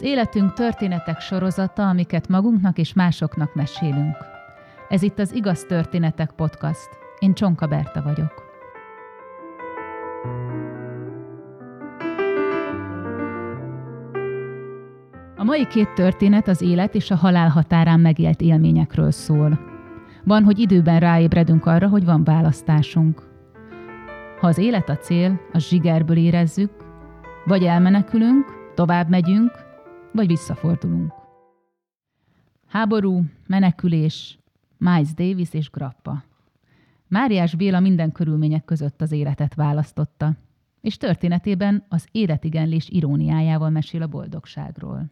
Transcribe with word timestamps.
Az 0.00 0.06
életünk 0.06 0.52
történetek 0.52 1.20
sorozata, 1.20 1.88
amiket 1.88 2.28
magunknak 2.28 2.78
és 2.78 2.92
másoknak 2.92 3.54
mesélünk. 3.54 4.16
Ez 4.88 5.02
itt 5.02 5.18
az 5.18 5.34
Igaz 5.34 5.64
Történetek 5.64 6.30
Podcast. 6.36 6.88
Én 7.18 7.34
Csonka 7.34 7.66
Berta 7.66 8.02
vagyok. 8.02 8.32
A 15.36 15.44
mai 15.44 15.66
két 15.66 15.94
történet 15.94 16.48
az 16.48 16.62
élet 16.62 16.94
és 16.94 17.10
a 17.10 17.16
halál 17.16 17.48
határán 17.48 18.00
megélt 18.00 18.40
élményekről 18.40 19.10
szól. 19.10 19.60
Van, 20.24 20.44
hogy 20.44 20.58
időben 20.58 21.00
ráébredünk 21.00 21.66
arra, 21.66 21.88
hogy 21.88 22.04
van 22.04 22.24
választásunk. 22.24 23.22
Ha 24.40 24.46
az 24.46 24.58
élet 24.58 24.88
a 24.88 24.96
cél, 24.96 25.40
a 25.52 25.58
zsigerből 25.58 26.16
érezzük, 26.16 26.70
vagy 27.44 27.64
elmenekülünk, 27.64 28.44
tovább 28.74 29.08
megyünk, 29.08 29.68
vagy 30.12 30.26
visszafordulunk. 30.26 31.12
Háború, 32.66 33.22
menekülés, 33.46 34.38
Miles 34.78 35.14
Davis 35.14 35.48
és 35.52 35.70
Grappa. 35.70 36.24
Máriás 37.08 37.54
Béla 37.54 37.80
minden 37.80 38.12
körülmények 38.12 38.64
között 38.64 39.00
az 39.00 39.12
életet 39.12 39.54
választotta, 39.54 40.36
és 40.80 40.96
történetében 40.96 41.86
az 41.88 42.08
életigenlés 42.12 42.88
iróniájával 42.88 43.70
mesél 43.70 44.02
a 44.02 44.06
boldogságról. 44.06 45.10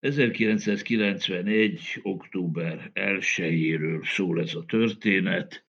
1991. 0.00 2.00
október 2.02 2.90
1-éről 2.94 4.04
szól 4.04 4.40
ez 4.40 4.54
a 4.54 4.64
történet. 4.64 5.64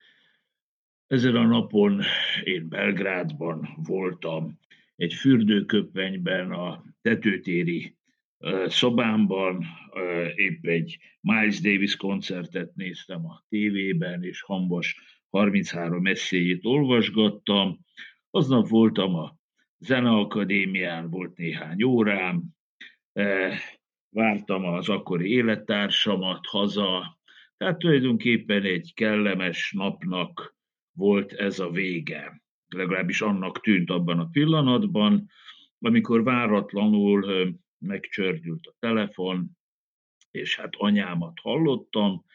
Ezen 1.07 1.35
a 1.35 1.45
napon 1.45 2.01
én 2.43 2.69
Belgrádban 2.69 3.77
voltam, 3.85 4.59
egy 5.01 5.13
fürdőköpenyben, 5.13 6.51
a 6.51 6.83
tetőtéri 7.01 7.95
szobámban, 8.65 9.65
épp 10.35 10.65
egy 10.65 10.97
Miles 11.21 11.59
Davis 11.59 11.95
koncertet 11.95 12.75
néztem 12.75 13.25
a 13.25 13.43
tévében, 13.49 14.23
és 14.23 14.41
hambas 14.41 14.95
33 15.29 16.05
eszéjét 16.05 16.65
olvasgattam. 16.65 17.79
Aznap 18.29 18.67
voltam 18.67 19.15
a 19.15 19.35
Zeneakadémián, 19.77 21.09
volt 21.09 21.37
néhány 21.37 21.83
órám, 21.83 22.43
vártam 24.09 24.65
az 24.65 24.89
akkori 24.89 25.31
élettársamat 25.31 26.45
haza, 26.45 27.19
tehát 27.57 27.77
tulajdonképpen 27.77 28.63
egy 28.63 28.93
kellemes 28.93 29.71
napnak 29.77 30.55
volt 30.91 31.33
ez 31.33 31.59
a 31.59 31.69
vége. 31.69 32.41
Legalábbis 32.75 33.21
annak 33.21 33.61
tűnt 33.61 33.89
abban 33.89 34.19
a 34.19 34.29
pillanatban, 34.31 35.29
amikor 35.79 36.23
váratlanul 36.23 37.53
megcsördült 37.77 38.65
a 38.65 38.75
telefon, 38.79 39.57
és 40.31 40.55
hát 40.55 40.75
anyámat 40.75 41.39
hallottam, 41.41 42.25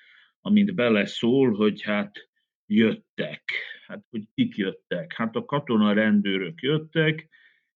amint 0.41 0.75
beleszól, 0.75 1.55
hogy 1.55 1.83
hát 1.83 2.29
jöttek. 2.67 3.43
Hát, 3.87 4.05
hogy 4.11 4.23
kik 4.35 4.57
jöttek? 4.57 5.13
Hát 5.13 5.37
a 5.37 5.45
katona 5.45 5.93
rendőrök 5.93 6.61
jöttek, 6.61 7.29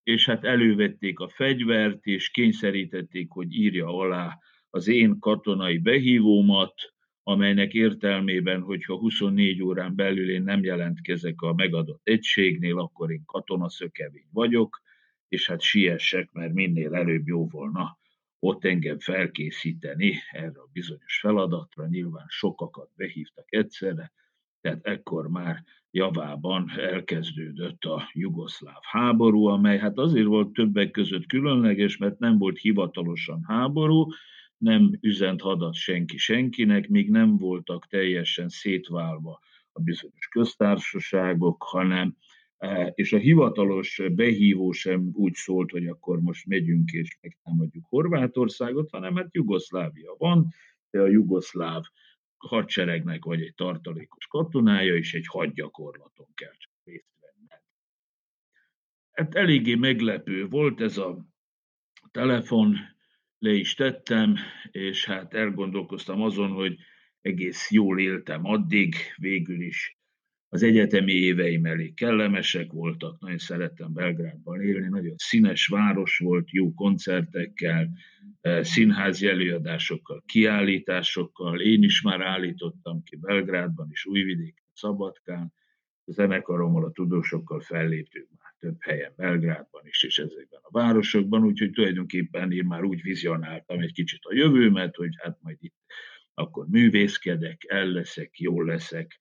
és 0.03 0.27
hát 0.27 0.45
elővették 0.45 1.19
a 1.19 1.29
fegyvert, 1.29 2.05
és 2.07 2.31
kényszerítették, 2.31 3.31
hogy 3.31 3.55
írja 3.55 3.87
alá 3.87 4.39
az 4.71 4.89
én 4.89 5.19
katonai 5.19 5.79
behívómat, 5.79 6.75
amelynek 7.23 7.75
értelmében, 7.75 8.61
hogyha 8.61 8.99
24 8.99 9.63
órán 9.63 9.95
belül 9.95 10.31
én 10.31 10.43
nem 10.43 10.65
jelentkezek 10.65 11.41
a 11.41 11.55
megadott 11.55 12.01
egységnél, 12.05 12.79
akkor 12.79 13.11
én 13.11 13.23
katonaszökevény 13.27 14.29
vagyok, 14.33 14.83
és 15.29 15.47
hát 15.47 15.61
siessek, 15.61 16.33
mert 16.33 16.53
minél 16.53 16.95
előbb 16.95 17.27
jó 17.27 17.49
volna 17.49 17.99
ott 18.39 18.65
engem 18.65 18.99
felkészíteni 18.99 20.15
erre 20.31 20.61
a 20.61 20.69
bizonyos 20.73 21.19
feladatra. 21.21 21.87
Nyilván 21.87 22.27
sokakat 22.29 22.91
behívtak 22.97 23.53
egyszerre, 23.53 24.13
tehát 24.61 24.87
ekkor 24.87 25.29
már 25.29 25.65
javában 25.91 26.71
elkezdődött 26.77 27.85
a 27.85 28.11
jugoszláv 28.13 28.81
háború, 28.83 29.45
amely 29.47 29.79
hát 29.79 29.99
azért 29.99 30.27
volt 30.27 30.53
többek 30.53 30.91
között 30.91 31.27
különleges, 31.27 31.97
mert 31.97 32.19
nem 32.19 32.39
volt 32.39 32.59
hivatalosan 32.59 33.45
háború, 33.47 34.07
nem 34.61 34.99
üzent 35.01 35.41
hadat 35.41 35.75
senki 35.75 36.17
senkinek, 36.17 36.89
még 36.89 37.11
nem 37.11 37.37
voltak 37.37 37.87
teljesen 37.87 38.49
szétválva 38.49 39.41
a 39.73 39.81
bizonyos 39.81 40.29
köztársaságok, 40.29 41.63
hanem 41.63 42.17
e, 42.57 42.93
és 42.95 43.13
a 43.13 43.19
hivatalos 43.19 44.03
behívó 44.13 44.73
sem 44.73 45.11
úgy 45.13 45.35
szólt, 45.35 45.71
hogy 45.71 45.87
akkor 45.87 46.21
most 46.21 46.47
megyünk 46.47 46.91
és 46.91 47.19
megtámadjuk 47.21 47.85
Horvátországot, 47.89 48.91
hanem 48.91 49.17
hát 49.17 49.35
Jugoszlávia 49.35 50.15
van, 50.19 50.55
de 50.91 51.01
a 51.01 51.09
jugoszláv 51.09 51.83
hadseregnek 52.37 53.25
vagy 53.25 53.43
egy 53.43 53.55
tartalékos 53.55 54.27
katonája, 54.27 54.97
és 54.97 55.15
egy 55.15 55.27
hadgyakorlaton 55.27 56.29
kell 56.35 56.53
csak 56.59 56.73
részt 56.85 57.17
venni. 57.21 57.63
Hát 59.11 59.35
eléggé 59.35 59.75
meglepő 59.75 60.49
volt 60.49 60.81
ez 60.81 60.99
a 60.99 61.27
telefon, 62.11 62.77
le 63.41 63.53
is 63.53 63.75
tettem, 63.75 64.37
és 64.71 65.05
hát 65.05 65.35
elgondolkoztam 65.35 66.23
azon, 66.23 66.51
hogy 66.51 66.77
egész 67.21 67.71
jól 67.71 68.01
éltem 68.01 68.45
addig, 68.45 68.95
végül 69.17 69.61
is 69.63 69.99
az 70.53 70.63
egyetemi 70.63 71.13
éveim 71.13 71.65
elég 71.65 71.95
kellemesek 71.95 72.73
voltak, 72.73 73.21
nagyon 73.21 73.39
szerettem 73.39 73.93
Belgrádban 73.93 74.63
élni, 74.63 74.89
nagyon 74.89 75.15
színes 75.17 75.67
város 75.67 76.19
volt, 76.19 76.51
jó 76.51 76.75
koncertekkel, 76.75 77.91
eh, 78.41 78.65
színházi 78.65 79.27
előadásokkal, 79.27 80.23
kiállításokkal. 80.27 81.61
Én 81.61 81.83
is 81.83 82.03
már 82.03 82.21
állítottam 82.21 83.03
ki 83.03 83.17
Belgrádban 83.17 83.89
és 83.91 84.07
Újvidéken, 84.07 84.65
Szabadkán. 84.73 85.53
A 86.05 86.13
zenekarommal, 86.13 86.85
a 86.85 86.91
tudósokkal 86.91 87.61
felléptünk 87.61 88.40
több 88.61 88.77
helyen, 88.79 89.13
Belgrádban 89.17 89.87
is, 89.87 90.03
és 90.03 90.19
ezekben 90.19 90.61
a 90.63 90.71
városokban, 90.71 91.45
úgyhogy 91.45 91.71
tulajdonképpen 91.71 92.53
én 92.53 92.65
már 92.65 92.85
úgy 92.85 93.03
vizionáltam 93.03 93.81
egy 93.81 93.93
kicsit 93.93 94.21
a 94.23 94.35
jövőmet, 94.35 94.97
hogy 94.97 95.15
hát 95.23 95.39
majd 95.43 95.57
itt 95.61 95.77
akkor 96.35 96.67
művészkedek, 96.69 97.65
el 97.69 97.87
leszek, 97.87 98.39
jól 98.39 98.65
leszek, 98.65 99.19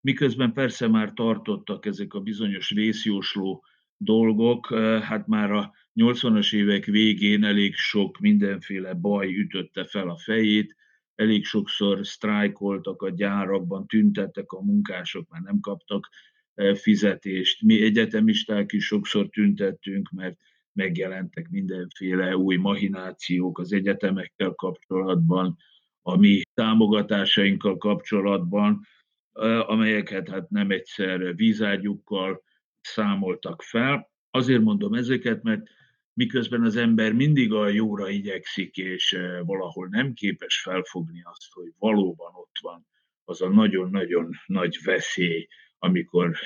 miközben 0.00 0.52
persze 0.52 0.88
már 0.88 1.12
tartottak 1.12 1.86
ezek 1.86 2.14
a 2.14 2.20
bizonyos 2.20 2.70
vészjósló 2.70 3.64
dolgok, 3.96 4.74
hát 5.02 5.26
már 5.26 5.50
a 5.50 5.72
80-as 5.94 6.54
évek 6.54 6.84
végén 6.84 7.44
elég 7.44 7.74
sok 7.74 8.18
mindenféle 8.18 8.94
baj 8.94 9.36
ütötte 9.36 9.84
fel 9.84 10.08
a 10.08 10.18
fejét, 10.18 10.76
elég 11.14 11.44
sokszor 11.44 12.06
sztrájkoltak 12.06 13.02
a 13.02 13.10
gyárakban, 13.10 13.86
tüntettek 13.86 14.52
a 14.52 14.62
munkások, 14.62 15.28
már 15.28 15.40
nem 15.40 15.60
kaptak 15.60 16.08
fizetést. 16.74 17.62
Mi 17.62 17.82
egyetemisták 17.82 18.72
is 18.72 18.84
sokszor 18.84 19.28
tüntettünk, 19.28 20.10
mert 20.10 20.36
megjelentek 20.72 21.48
mindenféle 21.48 22.36
új 22.36 22.56
mahinációk 22.56 23.58
az 23.58 23.72
egyetemekkel 23.72 24.50
kapcsolatban, 24.50 25.56
a 26.02 26.16
mi 26.16 26.42
támogatásainkkal 26.54 27.76
kapcsolatban, 27.76 28.86
amelyeket 29.66 30.28
hát 30.28 30.50
nem 30.50 30.70
egyszer 30.70 31.34
vízágyukkal 31.34 32.42
számoltak 32.80 33.62
fel. 33.62 34.10
Azért 34.30 34.62
mondom 34.62 34.94
ezeket, 34.94 35.42
mert 35.42 35.62
miközben 36.14 36.62
az 36.62 36.76
ember 36.76 37.12
mindig 37.12 37.52
a 37.52 37.68
jóra 37.68 38.08
igyekszik, 38.08 38.76
és 38.76 39.18
valahol 39.44 39.88
nem 39.90 40.12
képes 40.12 40.60
felfogni 40.60 41.22
azt, 41.22 41.52
hogy 41.52 41.72
valóban 41.78 42.32
ott 42.34 42.56
van 42.60 42.86
az 43.24 43.42
a 43.42 43.48
nagyon-nagyon 43.48 44.30
nagy 44.46 44.78
veszély, 44.84 45.46
amikor 45.84 46.36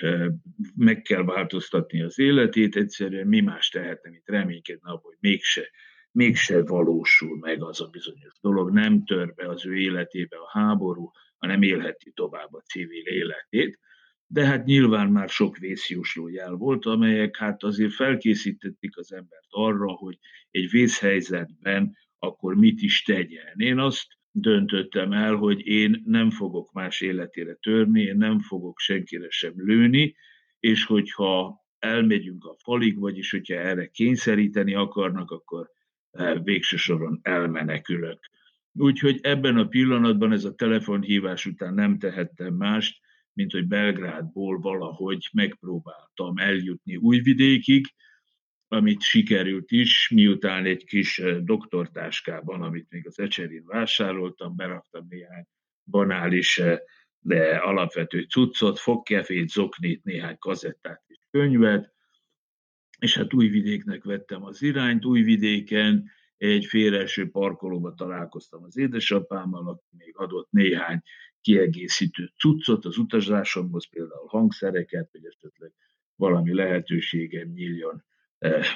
meg 0.76 1.02
kell 1.02 1.24
változtatni 1.24 2.02
az 2.02 2.18
életét, 2.18 2.76
egyszerűen 2.76 3.26
mi 3.26 3.40
más 3.40 3.68
tehetne, 3.68 4.10
mint 4.10 4.28
reménykedne 4.28 4.90
hogy 4.90 5.16
mégse, 5.20 5.70
mégse 6.10 6.62
valósul 6.62 7.38
meg 7.38 7.62
az 7.62 7.80
a 7.80 7.86
bizonyos 7.86 8.38
dolog, 8.40 8.70
nem 8.70 9.04
tör 9.04 9.34
be 9.34 9.48
az 9.48 9.66
ő 9.66 9.76
életébe 9.76 10.36
a 10.36 10.58
háború, 10.58 11.10
hanem 11.38 11.62
élheti 11.62 12.12
tovább 12.14 12.54
a 12.54 12.60
civil 12.60 13.06
életét. 13.06 13.78
De 14.26 14.46
hát 14.46 14.64
nyilván 14.64 15.10
már 15.10 15.28
sok 15.28 15.56
vészjósló 15.56 16.28
jel 16.28 16.52
volt, 16.52 16.84
amelyek 16.84 17.36
hát 17.36 17.62
azért 17.62 17.92
felkészítették 17.92 18.96
az 18.96 19.12
embert 19.12 19.46
arra, 19.48 19.92
hogy 19.92 20.18
egy 20.50 20.70
vészhelyzetben 20.70 21.96
akkor 22.18 22.54
mit 22.54 22.80
is 22.80 23.02
tegyen. 23.02 23.54
Én 23.56 23.78
azt 23.78 24.06
döntöttem 24.38 25.12
el, 25.12 25.34
hogy 25.34 25.66
én 25.66 26.02
nem 26.04 26.30
fogok 26.30 26.72
más 26.72 27.00
életére 27.00 27.54
törni, 27.54 28.02
én 28.02 28.16
nem 28.16 28.40
fogok 28.40 28.78
senkire 28.78 29.30
sem 29.30 29.52
lőni, 29.56 30.14
és 30.60 30.84
hogyha 30.84 31.64
elmegyünk 31.78 32.44
a 32.44 32.56
falig, 32.58 32.98
vagyis 32.98 33.30
hogyha 33.30 33.54
erre 33.54 33.86
kényszeríteni 33.86 34.74
akarnak, 34.74 35.30
akkor 35.30 35.70
eh, 36.10 36.42
végső 36.42 36.76
soron 36.76 37.18
elmenekülök. 37.22 38.18
Úgyhogy 38.72 39.18
ebben 39.22 39.56
a 39.56 39.66
pillanatban 39.66 40.32
ez 40.32 40.44
a 40.44 40.54
telefonhívás 40.54 41.46
után 41.46 41.74
nem 41.74 41.98
tehettem 41.98 42.54
mást, 42.54 43.00
mint 43.32 43.52
hogy 43.52 43.66
Belgrádból 43.66 44.58
valahogy 44.58 45.28
megpróbáltam 45.32 46.36
eljutni 46.36 46.96
Újvidékig, 46.96 47.86
amit 48.68 49.02
sikerült 49.02 49.70
is, 49.70 50.08
miután 50.14 50.64
egy 50.64 50.84
kis 50.84 51.22
doktortáskában, 51.40 52.62
amit 52.62 52.86
még 52.90 53.06
az 53.06 53.18
Ecserin 53.18 53.64
vásároltam, 53.66 54.56
beraktam 54.56 55.06
néhány 55.08 55.44
banális, 55.84 56.62
de 57.18 57.56
alapvető 57.56 58.22
cuccot, 58.22 58.78
fogkefét, 58.78 59.48
zoknit, 59.48 60.04
néhány 60.04 60.38
kazettát 60.38 61.02
és 61.06 61.18
könyvet, 61.30 61.94
és 62.98 63.16
hát 63.16 63.34
Újvidéknek 63.34 64.04
vettem 64.04 64.44
az 64.44 64.62
irányt, 64.62 65.04
Újvidéken 65.04 66.10
egy 66.36 66.64
félreeső 66.64 67.30
parkolóba 67.30 67.94
találkoztam 67.94 68.62
az 68.62 68.76
édesapámmal, 68.76 69.68
aki 69.68 69.96
még 69.96 70.16
adott 70.16 70.50
néhány 70.50 71.02
kiegészítő 71.40 72.32
cuccot 72.36 72.84
az 72.84 72.98
utazásomhoz, 72.98 73.88
például 73.88 74.26
hangszereket, 74.26 75.08
vagy 75.12 75.24
esetleg 75.24 75.72
valami 76.14 76.54
lehetőségem 76.54 77.48
nyíljon 77.48 78.04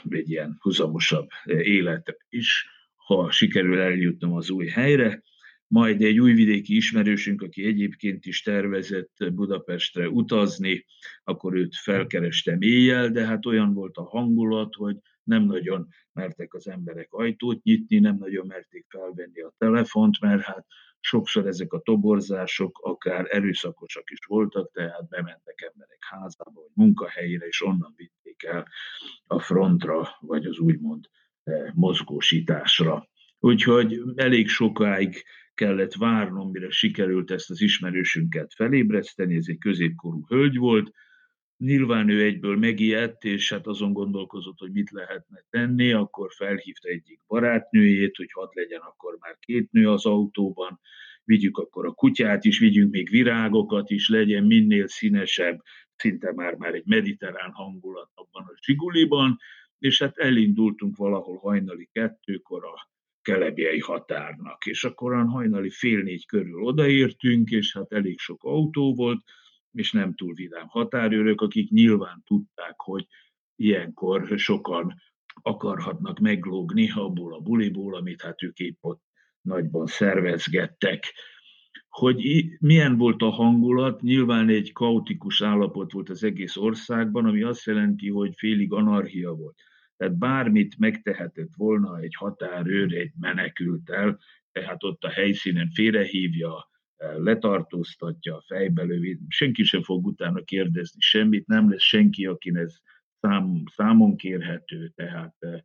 egy 0.09 0.31
ilyen 0.31 0.57
huzamosabb 0.61 1.29
eh, 1.45 1.59
életre 1.59 2.17
is, 2.29 2.67
ha 2.95 3.31
sikerül 3.31 3.81
eljutnom 3.81 4.33
az 4.33 4.51
új 4.51 4.67
helyre. 4.67 5.23
Majd 5.67 6.03
egy 6.03 6.19
újvidéki 6.19 6.77
ismerősünk, 6.77 7.43
aki 7.43 7.65
egyébként 7.65 8.27
is 8.27 8.43
tervezett 8.43 9.33
Budapestre 9.33 10.09
utazni, 10.09 10.85
akkor 11.25 11.55
őt 11.55 11.77
felkerestem 11.77 12.61
éjjel, 12.61 13.11
de 13.11 13.27
hát 13.27 13.47
olyan 13.47 13.75
volt 13.75 13.97
a 13.97 14.09
hangulat, 14.09 14.75
hogy 14.75 14.97
nem 15.23 15.45
nagyon 15.45 15.89
mertek 16.13 16.55
az 16.55 16.69
emberek 16.69 17.13
ajtót 17.13 17.63
nyitni, 17.63 17.99
nem 17.99 18.17
nagyon 18.17 18.47
merték 18.47 18.87
felvenni 18.89 19.41
a 19.41 19.55
telefont, 19.59 20.21
mert 20.21 20.43
hát 20.43 20.67
sokszor 21.01 21.47
ezek 21.47 21.73
a 21.73 21.81
toborzások 21.81 22.79
akár 22.83 23.27
erőszakosak 23.29 24.11
is 24.11 24.25
voltak, 24.27 24.73
tehát 24.73 25.09
bementek 25.09 25.71
emberek 25.73 25.99
házába, 26.01 26.61
vagy 26.61 26.71
munkahelyére, 26.75 27.47
és 27.47 27.63
onnan 27.63 27.93
vitték 27.97 28.43
el 28.43 28.69
a 29.27 29.41
frontra, 29.41 30.09
vagy 30.21 30.47
az 30.47 30.59
úgymond 30.59 31.05
eh, 31.43 31.73
mozgósításra. 31.75 33.09
Úgyhogy 33.39 34.01
elég 34.15 34.49
sokáig 34.49 35.25
kellett 35.55 35.95
várnom, 35.95 36.51
mire 36.51 36.71
sikerült 36.71 37.31
ezt 37.31 37.51
az 37.51 37.61
ismerősünket 37.61 38.55
felébreszteni, 38.55 39.37
ez 39.37 39.47
egy 39.49 39.59
középkorú 39.59 40.27
hölgy 40.29 40.57
volt, 40.57 40.93
Nyilván 41.61 42.09
ő 42.09 42.23
egyből 42.25 42.57
megijedt, 42.57 43.25
és 43.25 43.53
hát 43.53 43.67
azon 43.67 43.93
gondolkozott, 43.93 44.59
hogy 44.59 44.73
mit 44.73 44.91
lehetne 44.91 45.45
tenni, 45.51 45.93
akkor 45.93 46.33
felhívta 46.33 46.89
egyik 46.89 47.21
barátnőjét, 47.27 48.17
hogy 48.17 48.33
hadd 48.33 48.49
legyen 48.53 48.81
akkor 48.81 49.17
már 49.21 49.37
két 49.39 49.73
nő 49.73 49.91
az 49.91 50.07
autóban, 50.07 50.81
vigyük 51.25 51.59
akkor 51.59 51.87
a 51.87 51.93
kutyát 51.93 52.45
is, 52.45 52.59
vigyünk 52.59 52.93
még 52.93 53.09
virágokat 53.09 53.91
is, 53.91 54.09
legyen 54.09 54.45
minél 54.45 54.87
színesebb, 54.87 55.61
szinte 55.97 56.33
már, 56.33 56.55
már 56.55 56.75
egy 56.75 56.87
mediterrán 56.87 57.51
hangulat 57.53 58.11
abban 58.15 58.45
a 58.45 58.59
Zsiguliban, 58.63 59.39
és 59.79 59.99
hát 59.99 60.19
elindultunk 60.19 60.97
valahol 60.97 61.37
hajnali 61.37 61.89
kettőkor 61.93 62.65
a 62.65 62.91
kelebjei 63.23 63.81
határnak, 63.81 64.67
és 64.67 64.85
akkor 64.85 65.27
hajnali 65.27 65.71
fél 65.71 66.03
négy 66.03 66.27
körül 66.27 66.63
odaértünk, 66.63 67.51
és 67.51 67.73
hát 67.73 67.93
elég 67.93 68.19
sok 68.19 68.45
autó 68.45 68.95
volt, 68.95 69.23
és 69.73 69.93
nem 69.93 70.15
túl 70.15 70.35
vidám 70.35 70.67
határőrök, 70.69 71.41
akik 71.41 71.71
nyilván 71.71 72.23
tudták, 72.27 72.75
hogy 72.77 73.07
ilyenkor 73.57 74.39
sokan 74.39 74.95
akarhatnak 75.43 76.19
meglógni 76.19 76.91
abból 76.91 77.35
a 77.35 77.41
buliból, 77.41 77.97
amit 77.97 78.23
hát 78.23 78.43
ők 78.43 78.59
épp 78.59 78.79
ott 78.81 79.03
nagyban 79.41 79.87
szervezgettek. 79.87 81.15
Hogy 81.89 82.45
milyen 82.59 82.97
volt 82.97 83.23
a 83.23 83.31
hangulat, 83.31 84.01
nyilván 84.01 84.49
egy 84.49 84.73
kaotikus 84.73 85.43
állapot 85.43 85.93
volt 85.93 86.09
az 86.09 86.25
egész 86.25 86.57
országban, 86.57 87.25
ami 87.25 87.43
azt 87.43 87.65
jelenti, 87.65 88.09
hogy 88.09 88.35
félig 88.37 88.73
anarchia 88.73 89.33
volt. 89.33 89.61
Tehát 89.97 90.19
bármit 90.19 90.79
megtehetett 90.79 91.55
volna 91.57 91.99
egy 91.99 92.15
határőr, 92.15 92.95
egy 92.95 93.13
menekültel, 93.21 94.19
tehát 94.53 94.85
ott 94.85 95.05
a 95.05 95.09
helyszínen 95.11 95.71
félrehívja 95.71 96.69
letartóztatja, 97.01 98.43
fejbe 98.47 98.83
lövi, 98.83 99.19
senki 99.29 99.63
sem 99.63 99.83
fog 99.83 100.07
utána 100.07 100.43
kérdezni 100.43 101.01
semmit, 101.01 101.47
nem 101.47 101.71
lesz 101.71 101.83
senki, 101.83 102.27
akin 102.27 102.57
ez 102.57 102.77
szám, 103.21 103.63
számon 103.75 104.17
kérhető, 104.17 104.89
tehát 104.89 105.35
eh, 105.39 105.61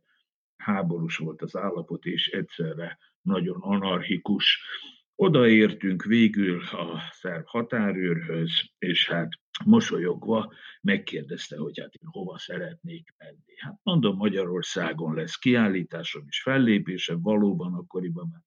háborús 0.56 1.16
volt 1.16 1.42
az 1.42 1.56
állapot, 1.56 2.04
és 2.04 2.28
egyszerre 2.28 2.98
nagyon 3.22 3.60
anarchikus. 3.60 4.60
Odaértünk 5.14 6.04
végül 6.04 6.62
a 6.62 7.00
szerb 7.10 7.46
határőrhöz, 7.46 8.50
és 8.78 9.08
hát 9.08 9.28
mosolyogva 9.64 10.52
megkérdezte, 10.80 11.56
hogy 11.56 11.80
hát 11.80 11.94
én 11.94 12.08
hova 12.10 12.38
szeretnék 12.38 13.14
menni. 13.18 13.54
Hát 13.56 13.78
mondom, 13.82 14.16
Magyarországon 14.16 15.14
lesz 15.14 15.36
kiállításom 15.36 16.24
és 16.28 16.42
fellépésem, 16.42 17.20
valóban 17.22 17.74
akkoriban 17.74 18.28
már 18.32 18.42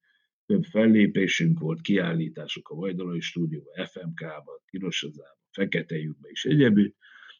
több 0.50 0.64
fellépésünk 0.64 1.58
volt, 1.58 1.80
kiállítások 1.80 2.68
a 2.68 2.74
Vajdalai 2.74 3.20
stúdióban, 3.20 3.86
FMK-ban, 3.86 4.60
Tirosozába, 4.70 5.38
Fekete 5.52 5.96
és 6.22 6.44
egyebült, 6.44 6.94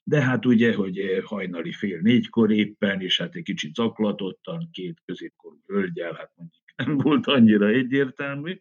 de 0.05 0.23
hát 0.23 0.47
ugye, 0.47 0.75
hogy 0.75 1.21
hajnali 1.25 1.73
fél 1.73 2.01
négykor 2.01 2.53
éppen, 2.53 3.01
és 3.01 3.19
hát 3.19 3.35
egy 3.35 3.43
kicsit 3.43 3.75
zaklatottan, 3.75 4.69
két 4.73 5.01
középkorú 5.05 5.57
hölgyel, 5.67 6.13
hát 6.13 6.33
mondjuk 6.37 6.63
nem 6.77 6.97
volt 6.97 7.27
annyira 7.27 7.69
egyértelmű, 7.69 8.61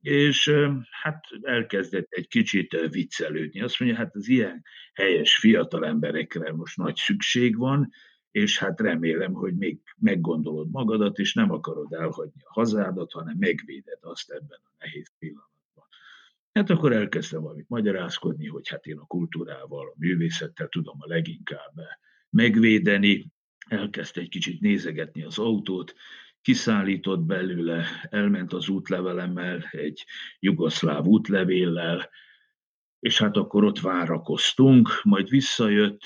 és 0.00 0.52
hát 1.02 1.24
elkezdett 1.42 2.12
egy 2.12 2.28
kicsit 2.28 2.88
viccelődni. 2.90 3.60
Azt 3.60 3.80
mondja, 3.80 3.98
hát 3.98 4.14
az 4.14 4.28
ilyen 4.28 4.62
helyes 4.94 5.36
fiatal 5.36 5.86
emberekre 5.86 6.52
most 6.52 6.76
nagy 6.76 6.96
szükség 6.96 7.56
van, 7.56 7.90
és 8.30 8.58
hát 8.58 8.80
remélem, 8.80 9.32
hogy 9.32 9.54
még 9.54 9.80
meggondolod 9.98 10.70
magadat, 10.70 11.18
és 11.18 11.34
nem 11.34 11.50
akarod 11.50 11.92
elhagyni 11.92 12.42
a 12.44 12.52
hazádat, 12.52 13.12
hanem 13.12 13.36
megvéded 13.38 13.98
azt 14.00 14.30
ebben 14.30 14.60
a 14.62 14.74
nehéz 14.78 15.12
pillanatban. 15.18 15.86
Hát 16.52 16.70
akkor 16.70 16.92
elkezdtem 16.92 17.42
valamit 17.42 17.68
magyarázkodni, 17.68 18.46
hogy 18.46 18.68
hát 18.68 18.86
én 18.86 18.98
a 18.98 19.06
kultúrával, 19.06 19.86
a 19.86 19.94
művészettel 19.98 20.68
tudom 20.68 20.96
a 21.00 21.06
leginkább 21.06 21.74
megvédeni, 22.30 23.26
elkezdte 23.68 24.20
egy 24.20 24.28
kicsit 24.28 24.60
nézegetni 24.60 25.22
az 25.22 25.38
autót, 25.38 25.94
kiszállított 26.42 27.20
belőle, 27.20 27.84
elment 28.10 28.52
az 28.52 28.68
útlevelemmel, 28.68 29.68
egy 29.70 30.04
jugoszláv 30.40 31.06
útlevéllel, 31.06 32.10
és 33.00 33.18
hát 33.18 33.36
akkor 33.36 33.64
ott 33.64 33.80
várakoztunk, 33.80 35.00
majd 35.02 35.28
visszajött, 35.28 36.00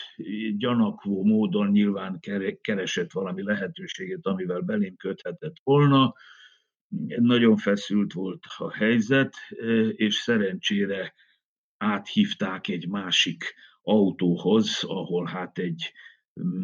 gyanakvó 0.56 1.24
módon 1.24 1.70
nyilván 1.70 2.20
keresett 2.60 3.12
valami 3.12 3.42
lehetőséget, 3.42 4.26
amivel 4.26 4.60
belém 4.60 4.96
köthetett 4.96 5.56
volna. 5.62 6.14
Nagyon 7.06 7.56
feszült 7.56 8.12
volt 8.12 8.44
a 8.56 8.72
helyzet, 8.72 9.34
és 9.92 10.14
szerencsére 10.14 11.14
áthívták 11.76 12.68
egy 12.68 12.88
másik 12.88 13.54
autóhoz, 13.82 14.84
ahol 14.84 15.26
hát 15.26 15.58
egy 15.58 15.92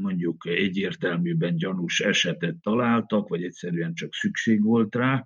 mondjuk 0.00 0.46
egyértelműben 0.46 1.56
gyanús 1.56 2.00
esetet 2.00 2.56
találtak, 2.60 3.28
vagy 3.28 3.42
egyszerűen 3.42 3.94
csak 3.94 4.14
szükség 4.14 4.62
volt 4.62 4.94
rá, 4.94 5.24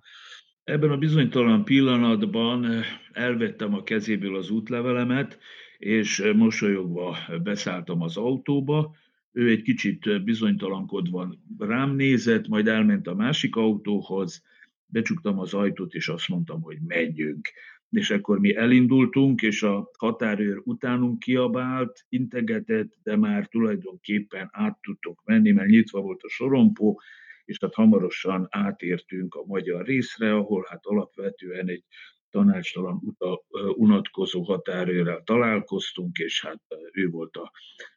Ebben 0.63 0.91
a 0.91 0.97
bizonytalan 0.97 1.63
pillanatban 1.63 2.65
eh, 2.65 2.85
elvettem 3.11 3.73
a 3.73 3.83
kezéből 3.83 4.35
az 4.35 4.49
útlevelemet, 4.49 5.39
és 5.77 6.19
eh, 6.19 6.33
mosolyogva 6.33 7.17
beszálltam 7.43 8.01
az 8.01 8.17
autóba. 8.17 8.95
Ő 9.31 9.49
egy 9.49 9.61
kicsit 9.61 10.07
eh, 10.07 10.19
bizonytalankodva 10.19 11.35
rám 11.57 11.95
nézett, 11.95 12.47
majd 12.47 12.67
elment 12.67 13.07
a 13.07 13.15
másik 13.15 13.55
autóhoz, 13.55 14.43
becsuktam 14.85 15.39
az 15.39 15.53
ajtót, 15.53 15.93
és 15.93 16.07
azt 16.07 16.27
mondtam, 16.27 16.61
hogy 16.61 16.77
menjünk. 16.87 17.49
És 17.89 18.09
akkor 18.09 18.39
mi 18.39 18.55
elindultunk, 18.55 19.41
és 19.41 19.63
a 19.63 19.89
határőr 19.97 20.61
utánunk 20.63 21.19
kiabált, 21.19 22.05
integetett, 22.09 22.93
de 23.03 23.17
már 23.17 23.47
tulajdonképpen 23.47 24.49
át 24.51 24.77
tudtok 24.81 25.21
menni, 25.25 25.51
mert 25.51 25.69
nyitva 25.69 26.01
volt 26.01 26.23
a 26.23 26.29
sorompó, 26.29 27.01
és 27.45 27.57
hát 27.61 27.73
hamarosan 27.73 28.47
átértünk 28.49 29.35
a 29.35 29.45
magyar 29.45 29.85
részre, 29.85 30.35
ahol 30.35 30.65
hát 30.69 30.85
alapvetően 30.85 31.67
egy 31.67 31.83
tanácstalan 32.29 32.99
uta, 33.01 33.43
unatkozó 33.73 34.41
határőrrel 34.41 35.21
találkoztunk, 35.23 36.17
és 36.17 36.45
hát 36.45 36.61
ő 36.91 37.09
volt 37.09 37.35
a 37.35 37.51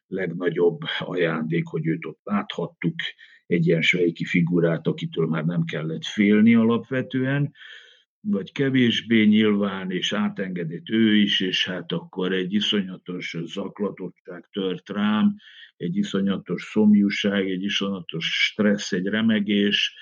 legnagyobb 0.07 0.79
ajándék, 0.99 1.65
hogy 1.67 1.87
őt 1.87 2.05
ott 2.05 2.19
láthattuk, 2.23 2.95
egy 3.45 3.67
ilyen 3.67 3.81
svejki 3.81 4.25
figurát, 4.25 4.87
akitől 4.87 5.27
már 5.27 5.45
nem 5.45 5.63
kellett 5.63 6.05
félni 6.05 6.55
alapvetően, 6.55 7.53
vagy 8.21 8.51
kevésbé 8.51 9.25
nyilván, 9.25 9.91
és 9.91 10.13
átengedett 10.13 10.89
ő 10.89 11.15
is, 11.15 11.39
és 11.39 11.65
hát 11.65 11.91
akkor 11.91 12.33
egy 12.33 12.53
iszonyatos 12.53 13.37
zaklatottság 13.45 14.47
tört 14.51 14.89
rám, 14.89 15.35
egy 15.77 15.95
iszonyatos 15.97 16.63
szomjúság, 16.63 17.49
egy 17.49 17.63
iszonyatos 17.63 18.25
stressz, 18.25 18.91
egy 18.91 19.05
remegés, 19.05 19.95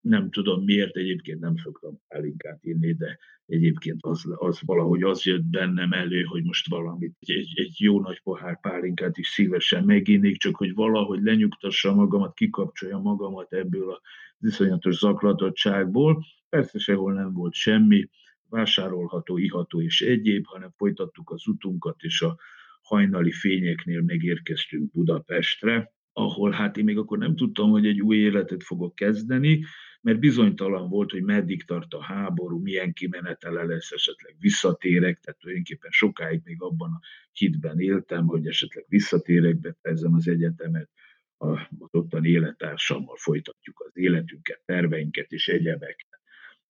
nem 0.00 0.30
tudom 0.30 0.64
miért, 0.64 0.96
egyébként 0.96 1.40
nem 1.40 1.56
szoktam 1.56 1.98
pálinkát 2.08 2.64
inni, 2.64 2.94
de 2.94 3.18
egyébként 3.46 3.98
az, 4.00 4.24
az 4.34 4.60
valahogy 4.64 5.02
az 5.02 5.24
jött 5.24 5.44
bennem 5.44 5.92
elő, 5.92 6.22
hogy 6.22 6.42
most 6.42 6.68
valamit, 6.68 7.16
egy, 7.20 7.52
egy 7.54 7.74
jó 7.78 8.00
nagy 8.00 8.20
pohár 8.22 8.60
pálinkát 8.60 9.18
is 9.18 9.28
szívesen 9.28 9.84
meginnék, 9.84 10.36
csak 10.36 10.56
hogy 10.56 10.74
valahogy 10.74 11.22
lenyugtassa 11.22 11.94
magamat, 11.94 12.34
kikapcsolja 12.34 12.98
magamat 12.98 13.52
ebből 13.52 13.90
a 13.90 14.00
viszonyatos 14.38 14.96
zaklatottságból. 14.96 16.24
Persze 16.48 16.78
sehol 16.78 17.12
nem 17.12 17.32
volt 17.32 17.54
semmi, 17.54 18.08
vásárolható, 18.48 19.38
iható 19.38 19.82
és 19.82 20.00
egyéb, 20.00 20.46
hanem 20.46 20.70
folytattuk 20.76 21.30
az 21.30 21.46
utunkat, 21.46 22.02
és 22.02 22.22
a 22.22 22.38
hajnali 22.82 23.32
fényeknél 23.32 24.02
megérkeztünk 24.02 24.90
Budapestre, 24.90 25.92
ahol 26.12 26.50
hát 26.50 26.76
én 26.76 26.84
még 26.84 26.98
akkor 26.98 27.18
nem 27.18 27.36
tudtam, 27.36 27.70
hogy 27.70 27.86
egy 27.86 28.00
új 28.00 28.16
életet 28.16 28.62
fogok 28.62 28.94
kezdeni, 28.94 29.64
mert 30.00 30.18
bizonytalan 30.18 30.88
volt, 30.88 31.10
hogy 31.10 31.22
meddig 31.22 31.64
tart 31.64 31.94
a 31.94 32.02
háború, 32.02 32.60
milyen 32.60 32.92
kimenetele 32.92 33.64
lesz, 33.64 33.90
esetleg 33.90 34.36
visszatérek, 34.38 35.20
tehát 35.20 35.40
tulajdonképpen 35.40 35.90
sokáig 35.90 36.40
még 36.44 36.62
abban 36.62 36.90
a 36.92 37.00
hitben 37.32 37.80
éltem, 37.80 38.26
hogy 38.26 38.46
esetleg 38.46 38.84
visszatérek, 38.88 39.60
befejezem 39.60 40.14
az 40.14 40.28
egyetemet, 40.28 40.90
az 41.36 41.58
ottani 41.90 42.28
élettársammal 42.28 43.16
folytatjuk 43.16 43.80
az 43.80 43.96
életünket, 43.96 44.62
terveinket 44.64 45.32
és 45.32 45.48
egyebeket. 45.48 46.17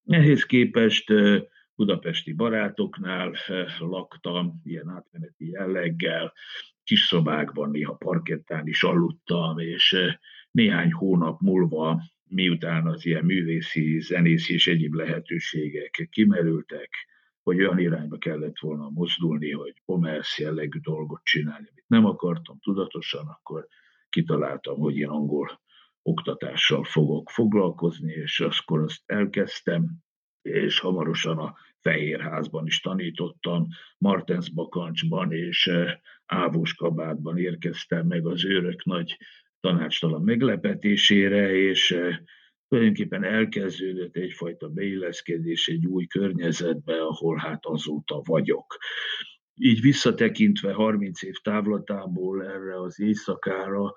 Ehhez 0.08 0.42
képest 0.42 1.12
budapesti 1.74 2.32
barátoknál 2.32 3.34
laktam, 3.78 4.60
ilyen 4.64 4.88
átmeneti 4.88 5.50
jelleggel, 5.50 6.32
kis 6.84 7.00
szobákban, 7.00 7.70
néha 7.70 7.94
parkettán 7.94 8.66
is 8.66 8.82
aludtam, 8.82 9.58
és 9.58 9.96
néhány 10.50 10.92
hónap 10.92 11.40
múlva, 11.40 12.02
miután 12.24 12.86
az 12.86 13.06
ilyen 13.06 13.24
művészi, 13.24 14.00
zenészi 14.00 14.54
és 14.54 14.66
egyéb 14.66 14.94
lehetőségek 14.94 16.08
kimerültek, 16.10 16.90
hogy 17.42 17.58
olyan 17.58 17.78
irányba 17.78 18.18
kellett 18.18 18.58
volna 18.58 18.88
mozdulni, 18.88 19.50
hogy 19.50 19.74
commerce 19.86 20.42
jellegű 20.42 20.78
dolgot 20.78 21.24
csinálni, 21.24 21.68
amit 21.70 21.88
nem 21.88 22.04
akartam 22.04 22.58
tudatosan, 22.62 23.26
akkor 23.26 23.66
kitaláltam, 24.08 24.78
hogy 24.78 24.96
én 24.96 25.08
angol 25.08 25.60
oktatással 26.08 26.84
fogok 26.84 27.30
foglalkozni, 27.30 28.12
és 28.12 28.40
akkor 28.40 28.80
azt 28.82 29.02
elkezdtem, 29.06 29.86
és 30.42 30.78
hamarosan 30.78 31.38
a 31.38 31.54
Fehérházban 31.80 32.66
is 32.66 32.80
tanítottam, 32.80 33.66
Martens 33.98 34.50
Bakancsban 34.50 35.32
és 35.32 35.70
Ávós 36.26 36.74
kabátban 36.74 37.38
érkeztem 37.38 38.06
meg 38.06 38.26
az 38.26 38.44
őrök 38.44 38.84
nagy 38.84 39.16
tanácstalan 39.60 40.22
meglepetésére, 40.22 41.54
és 41.54 41.98
tulajdonképpen 42.68 43.24
elkezdődött 43.24 44.16
egyfajta 44.16 44.68
beilleszkedés 44.68 45.68
egy 45.68 45.86
új 45.86 46.06
környezetbe, 46.06 47.00
ahol 47.00 47.36
hát 47.36 47.64
azóta 47.66 48.20
vagyok. 48.24 48.76
Így 49.54 49.80
visszatekintve 49.80 50.72
30 50.72 51.22
év 51.22 51.34
távlatából 51.42 52.44
erre 52.44 52.80
az 52.80 53.00
éjszakára, 53.00 53.94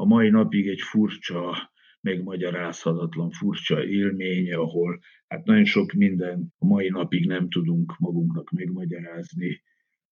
a 0.00 0.04
mai 0.04 0.30
napig 0.30 0.68
egy 0.68 0.80
furcsa, 0.80 1.72
megmagyarázhatatlan 2.00 3.30
furcsa 3.30 3.84
élmény, 3.84 4.52
ahol 4.52 5.00
hát 5.28 5.44
nagyon 5.44 5.64
sok 5.64 5.92
minden 5.92 6.54
a 6.58 6.66
mai 6.66 6.88
napig 6.88 7.26
nem 7.26 7.48
tudunk 7.48 7.94
magunknak 7.98 8.50
megmagyarázni. 8.50 9.62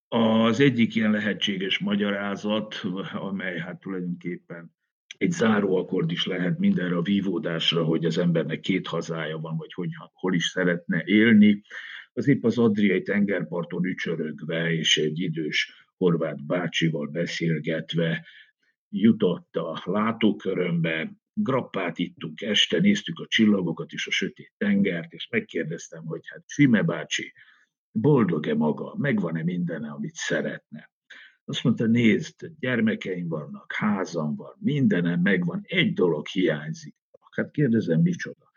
Az 0.09 0.61
egyik 0.61 0.95
ilyen 0.95 1.11
lehetséges 1.11 1.79
magyarázat, 1.79 2.75
amely 3.13 3.59
hát 3.59 3.81
tulajdonképpen 3.81 4.75
egy 5.19 5.31
záróakord 5.31 6.11
is 6.11 6.27
lehet 6.27 6.59
mindenre 6.59 6.97
a 6.97 7.03
vívódásra, 7.03 7.85
hogy 7.85 8.05
az 8.05 8.19
embernek 8.19 8.61
két 8.61 8.87
hazája 8.87 9.39
van, 9.39 9.57
vagy 9.57 9.73
hogy 9.73 9.91
hol 10.13 10.35
is 10.35 10.45
szeretne 10.45 11.03
élni, 11.05 11.63
az 12.13 12.29
épp 12.29 12.45
az 12.45 12.59
Adriai 12.59 13.03
tengerparton 13.03 13.85
ücsörögve 13.85 14.73
és 14.73 14.97
egy 14.97 15.21
idős 15.21 15.87
horvát 15.97 16.47
bácsival 16.47 17.07
beszélgetve 17.07 18.27
jutott 19.01 19.57
a 19.57 19.83
látókörömbe, 19.85 21.13
grappát 21.33 21.99
ittunk 21.99 22.41
este, 22.41 22.79
néztük 22.79 23.19
a 23.19 23.27
csillagokat 23.27 23.93
és 23.93 24.07
a 24.07 24.11
sötét 24.11 24.53
tengert, 24.57 25.13
és 25.13 25.29
megkérdeztem, 25.31 26.05
hogy 26.05 26.21
hát 26.25 26.43
Sime 26.47 26.83
bácsi, 26.83 27.33
boldog-e 27.91 28.55
maga, 28.55 28.95
megvan-e 28.99 29.43
mindene, 29.43 29.91
amit 29.91 30.15
szeretne? 30.15 30.91
Azt 31.45 31.65
mondta, 31.65 31.87
nézd, 31.87 32.51
gyermekeim 32.59 33.29
vannak, 33.29 33.73
házam 33.73 34.37
van, 34.37 34.55
mindenem 34.59 35.21
megvan, 35.21 35.61
egy 35.63 35.93
dolog 35.93 36.27
hiányzik. 36.27 36.95
Hát 37.31 37.51
kérdezem, 37.51 38.01
micsoda? 38.01 38.53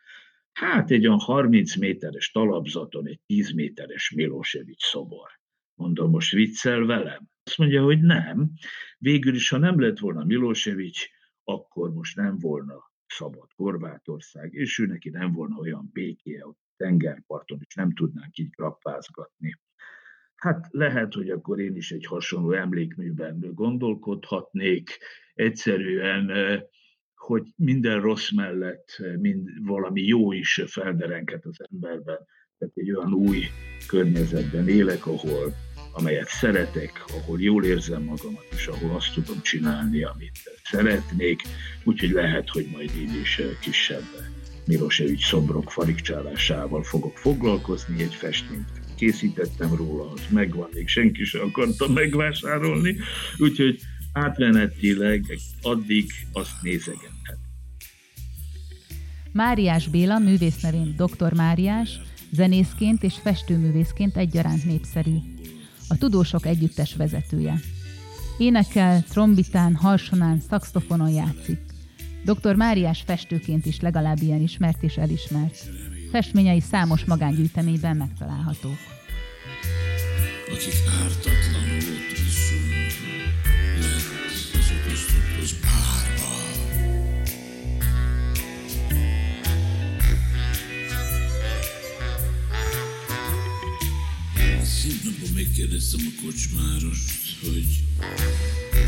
Hát 0.51 0.91
egy 0.91 1.07
olyan 1.07 1.19
30 1.19 1.75
méteres 1.75 2.31
talapzaton 2.31 3.07
egy 3.07 3.19
10 3.25 3.51
méteres 3.51 4.11
Milosevic 4.11 4.85
szobor. 4.85 5.29
Mondom, 5.75 6.09
most 6.09 6.31
viccel 6.31 6.85
velem? 6.85 7.29
Azt 7.49 7.57
mondja, 7.57 7.83
hogy 7.83 8.01
nem. 8.01 8.51
Végül 8.97 9.35
is, 9.35 9.49
ha 9.49 9.57
nem 9.57 9.79
lett 9.79 9.99
volna 9.99 10.23
Milosevic, 10.23 10.99
akkor 11.43 11.93
most 11.93 12.15
nem 12.15 12.37
volna 12.37 12.91
szabad 13.07 13.47
Horvátország, 13.55 14.53
és 14.53 14.79
ő 14.79 14.85
neki 14.85 15.09
nem 15.09 15.31
volna 15.31 15.57
olyan 15.57 15.89
békéje 15.93 16.43
a 16.43 16.55
tengerparton, 16.77 17.59
és 17.67 17.75
nem 17.75 17.93
tudnánk 17.93 18.37
így 18.37 18.49
grappázgatni. 18.49 19.59
Hát 20.35 20.67
lehet, 20.71 21.13
hogy 21.13 21.29
akkor 21.29 21.59
én 21.59 21.75
is 21.75 21.91
egy 21.91 22.05
hasonló 22.05 22.51
emlékműben 22.51 23.51
gondolkodhatnék. 23.53 24.97
Egyszerűen, 25.33 26.31
hogy 27.15 27.47
minden 27.55 28.01
rossz 28.01 28.31
mellett 28.31 29.01
mind 29.19 29.49
valami 29.65 30.01
jó 30.01 30.31
is 30.31 30.63
felderenket 30.65 31.45
az 31.45 31.67
emberben. 31.71 32.27
Tehát 32.57 32.77
egy 32.77 32.91
olyan 32.91 33.13
új 33.13 33.43
környezetben 33.87 34.67
élek, 34.67 35.05
ahol 35.05 35.53
amelyet 35.91 36.27
szeretek, 36.27 37.03
ahol 37.17 37.41
jól 37.41 37.65
érzem 37.65 38.03
magamat, 38.03 38.45
és 38.55 38.67
ahol 38.67 38.95
azt 38.95 39.13
tudom 39.13 39.41
csinálni, 39.41 40.03
amit 40.03 40.39
szeretnék, 40.63 41.41
úgyhogy 41.83 42.09
lehet, 42.09 42.49
hogy 42.49 42.67
majd 42.71 42.91
én 42.97 43.19
is 43.21 43.41
kisebb 43.61 44.05
Milosevic 44.65 45.25
szobrok 45.25 45.71
farigcsálásával 45.71 46.83
fogok 46.83 47.17
foglalkozni, 47.17 48.03
egy 48.03 48.13
festményt 48.13 48.69
készítettem 48.95 49.75
róla, 49.75 50.11
az 50.11 50.21
megvan, 50.29 50.69
még 50.73 50.87
senki 50.87 51.23
sem 51.23 51.41
akarta 51.41 51.87
megvásárolni, 51.87 52.97
úgyhogy 53.37 53.79
átmenetileg 54.13 55.23
addig 55.61 56.11
azt 56.31 56.61
nézegethet. 56.61 57.37
Máriás 59.31 59.87
Béla, 59.87 60.19
művész 60.19 60.61
nevén 60.61 60.95
Dr. 60.97 61.33
Máriás, 61.33 61.99
zenészként 62.31 63.03
és 63.03 63.13
festőművészként 63.21 64.17
egyaránt 64.17 64.65
népszerű 64.65 65.15
a 65.89 65.97
Tudósok 65.97 66.45
Együttes 66.45 66.95
vezetője. 66.95 67.59
Énekel, 68.37 69.03
trombitán, 69.03 69.75
harsonán, 69.75 70.41
szaxofonon 70.49 71.09
játszik. 71.09 71.59
Dr. 72.25 72.55
Máriás 72.55 73.03
festőként 73.05 73.65
is 73.65 73.79
legalább 73.79 74.21
ilyen 74.21 74.41
ismert 74.41 74.83
és 74.83 74.97
elismert. 74.97 75.69
Festményei 76.11 76.61
számos 76.61 77.05
magángyűjteményben 77.05 77.97
megtalálhatók. 77.97 78.77
Akik 80.53 80.73
ártatlanul 81.01 81.99
megkérdeztem 95.33 95.99
a 96.05 96.21
kocsmárost, 96.21 97.37
hogy 97.43 97.83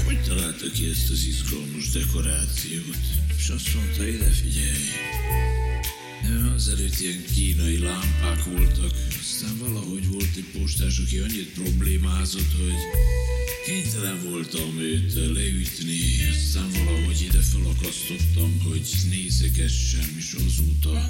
hogy 0.05 0.21
találta 0.21 0.71
ki 0.74 0.89
ezt 0.89 1.10
az 1.12 1.24
izgalmas 1.25 1.89
dekorációt, 1.89 2.98
és 3.38 3.50
azt 3.50 3.74
mondta, 3.74 4.07
ide 4.07 4.29
figyelj. 4.29 5.50
Nem, 6.24 6.51
azelőtt 6.56 7.00
ilyen 7.00 7.24
kínai 7.34 7.80
lámpák 7.80 8.44
voltak, 8.44 8.92
aztán 9.20 9.58
valahogy 9.60 10.08
volt 10.08 10.36
egy 10.36 10.60
postás, 10.60 10.98
aki 10.98 11.18
annyit 11.18 11.54
problémázott, 11.54 12.51
hogy 12.58 12.80
kénytelen 13.66 14.20
voltam 14.30 14.80
őt 14.80 15.13
leütni, 15.13 16.00
aztán 16.32 16.70
valahogy 16.86 17.22
ide 17.22 17.42
felakasztottam, 17.51 18.62
hogy 18.63 18.88
nézegessem, 19.10 20.10
és 20.18 20.36
azóta 20.46 21.08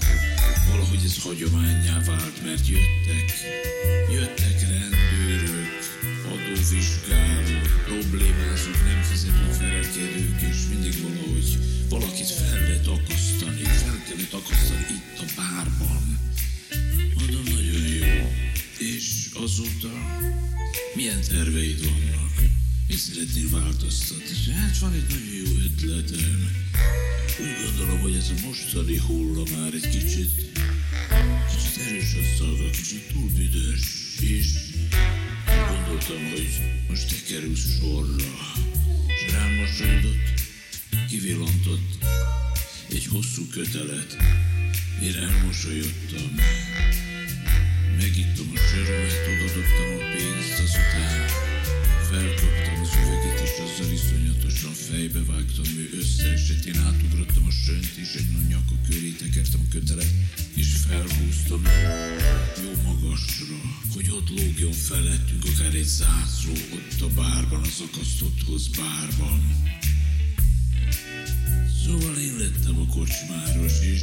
valahogy 0.69 1.01
ez 1.05 1.21
hagyományá 1.23 2.03
vált, 2.05 2.43
mert 2.43 2.67
jöttek, 2.67 3.27
jöttek 4.11 4.61
rendőrök, 4.61 5.50
adóvizsgálók, 6.51 7.83
problémázók, 7.85 8.83
nem 8.85 9.01
fizető 9.01 9.51
ferekedők, 9.57 10.41
és 10.41 10.57
mindig 10.69 11.01
valahogy 11.01 11.57
valakit 11.89 12.29
fel 12.29 12.59
lehet 12.61 12.87
akasztani, 12.87 13.63
fel 13.63 14.03
kellett 14.07 14.33
akasztani 14.33 14.85
itt 14.89 15.19
a 15.19 15.27
bárban. 15.35 16.19
Mondom, 17.17 17.43
nagyon 17.43 17.85
jó. 17.87 18.31
És 18.77 19.29
azóta 19.33 19.91
milyen 20.95 21.21
terveid 21.21 21.83
vannak? 21.83 22.35
Mi 22.87 22.95
szeretnél 22.95 23.49
változtatni? 23.49 24.51
Hát 24.53 24.77
van 24.77 24.93
egy 24.93 25.07
nagyon 25.09 25.35
jó 25.43 25.51
ötletem. 25.65 26.39
Úgy 27.39 27.65
gondolom, 27.65 27.99
hogy 27.99 28.15
ez 28.15 28.31
a 28.37 28.45
mostani 28.45 28.97
hulla 28.97 29.43
már 29.57 29.73
egy 29.73 29.89
kicsit, 29.89 30.33
kicsit 31.51 31.87
erős 31.87 32.13
a 32.13 32.37
szaga, 32.37 32.69
kicsit 32.69 33.03
túl 33.13 33.29
büdös, 33.35 33.83
és 34.19 34.70
gondoltam, 35.91 36.29
hogy 36.29 36.61
most 36.89 37.07
te 37.07 37.33
kerülsz 37.33 37.79
sorra. 37.79 38.33
És 39.07 39.31
rám 39.31 39.51
kivillantott 41.09 42.05
egy 42.89 43.07
hosszú 43.11 43.47
kötelet, 43.51 44.17
én 45.03 45.15
elmosolyodtam. 45.15 46.35
Megittam 47.97 48.51
a 48.53 48.57
sörömet, 48.57 49.27
odadobtam 49.27 49.89
a 49.95 50.15
pénzt, 50.15 50.59
azután 50.59 51.50
felkaptam 52.11 52.81
az 52.81 52.93
üveget, 53.01 53.39
és 53.45 53.55
azzal 53.65 53.91
iszonyatosan 53.93 54.73
fejbe 54.73 55.21
vágtam, 55.31 55.65
ő 55.81 55.89
összeesett, 55.99 56.65
én 56.65 56.79
átugrottam 56.87 57.45
a 57.45 57.51
sönt, 57.65 57.91
és 58.03 58.11
egy 58.19 58.29
nagy 58.35 58.47
nyaka 58.47 58.75
köré 58.87 59.11
tekertem 59.21 59.61
a 59.65 59.71
kötelet, 59.71 60.13
és 60.55 60.67
felhúztam 60.87 61.63
jó 62.63 62.71
magasra, 62.89 63.59
hogy 63.93 64.09
ott 64.09 64.29
lógjon 64.29 64.71
felettünk 64.71 65.43
akár 65.51 65.73
egy 65.73 65.91
zászló 65.99 66.53
ott 66.77 67.01
a 67.01 67.09
bárban, 67.21 67.61
az 67.61 67.83
akasztotthoz 67.87 68.67
bárban. 68.67 69.39
Szóval 71.83 72.15
én 72.17 72.35
lettem 72.37 72.77
a 72.79 72.85
kocsmáros, 72.95 73.81
és 73.93 74.01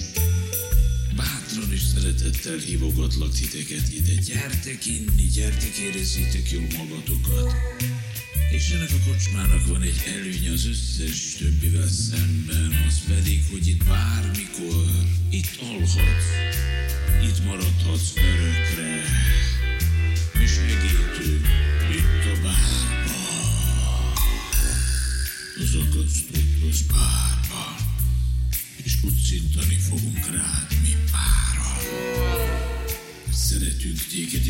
bátran 1.17 1.73
és 1.73 1.81
szeretettel 1.81 2.57
hívogatlak 2.57 3.33
titeket 3.33 3.93
ide. 3.93 4.15
Gyertek 4.15 4.87
inni, 4.87 5.27
gyertek 5.35 5.77
érezzétek 5.77 6.51
jól 6.51 6.67
magatokat. 6.77 7.57
És 8.59 8.71
ennek 8.71 8.91
a 8.91 9.11
kocsmának 9.11 9.67
van 9.67 9.83
egy 9.83 10.03
előnye 10.07 10.51
az 10.53 10.67
összes 10.67 11.35
többivel 11.39 11.89
szemben, 11.89 12.85
az 12.87 13.01
pedig, 13.07 13.43
hogy 13.51 13.69
itt 13.69 13.85
bármikor, 13.85 14.85
itt 15.31 15.59
alhatsz, 15.61 16.31
itt 17.23 17.45
maradhatsz 17.45 18.13
örökre. 18.17 19.03
Mi 20.39 20.47
segítünk 20.47 21.47
itt 21.91 22.25
a 22.33 22.41
bárban, 22.43 24.13
az 25.63 25.75
akasztott 25.75 26.87
bárban, 26.93 27.75
és 28.83 29.01
kuccintani 29.01 29.79
fogunk 29.89 30.31
rád 30.35 30.69
mi 30.83 30.97
páran. 31.11 31.83
Szeretünk 33.33 33.99
téged 34.11 34.47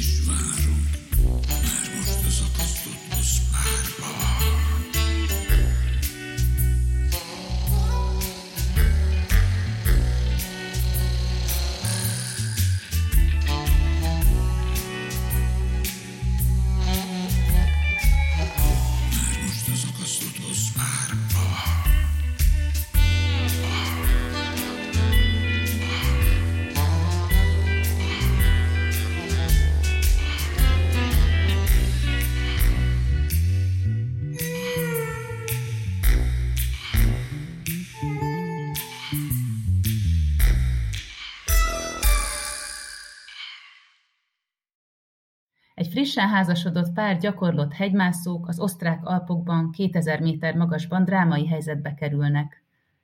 frissen 46.09 46.29
házasodott 46.29 46.93
pár 46.93 47.19
gyakorlott 47.19 47.73
hegymászók 47.73 48.49
az 48.49 48.61
osztrák 48.61 49.05
Alpokban 49.05 49.71
2000 49.71 50.21
méter 50.21 50.55
magasban 50.55 51.05
drámai 51.05 51.47
helyzetbe 51.47 51.95
kerülnek. 51.95 52.63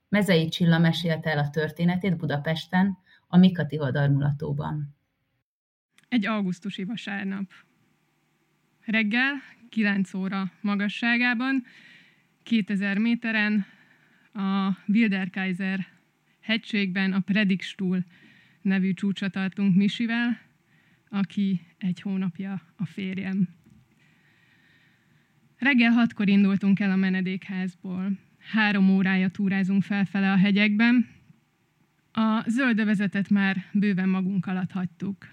Mezei 0.09 0.47
Csilla 0.47 0.77
mesélte 0.79 1.29
el 1.29 1.37
a 1.37 1.49
történetét 1.49 2.17
Budapesten, 2.17 2.97
a 3.27 3.37
Mikati 3.37 3.77
Hadarmulatóban. 3.77 4.95
Egy 6.09 6.25
augusztusi 6.25 6.83
vasárnap. 6.83 7.51
Reggel, 8.85 9.33
9 9.69 10.13
óra 10.13 10.51
magasságában, 10.61 11.63
2000 12.43 12.97
méteren 12.97 13.65
a 14.33 14.77
Wilderkaiser 14.87 15.87
hegységben 16.39 17.13
a 17.13 17.19
Predikstúl 17.19 18.03
nevű 18.61 18.93
csúcsra 18.93 19.29
tartunk 19.29 19.75
Misivel, 19.75 20.44
aki 21.15 21.61
egy 21.77 22.01
hónapja 22.01 22.61
a 22.75 22.85
férjem. 22.85 23.47
Reggel 25.57 25.91
hatkor 25.91 26.29
indultunk 26.29 26.79
el 26.79 26.91
a 26.91 26.95
menedékházból. 26.95 28.19
Három 28.37 28.89
órája 28.89 29.29
túrázunk 29.29 29.83
felfele 29.83 30.31
a 30.31 30.37
hegyekben. 30.37 31.07
A 32.11 32.43
zöldövezetet 32.47 33.29
már 33.29 33.65
bőven 33.73 34.09
magunk 34.09 34.45
alatt 34.45 34.71
hagytuk. 34.71 35.27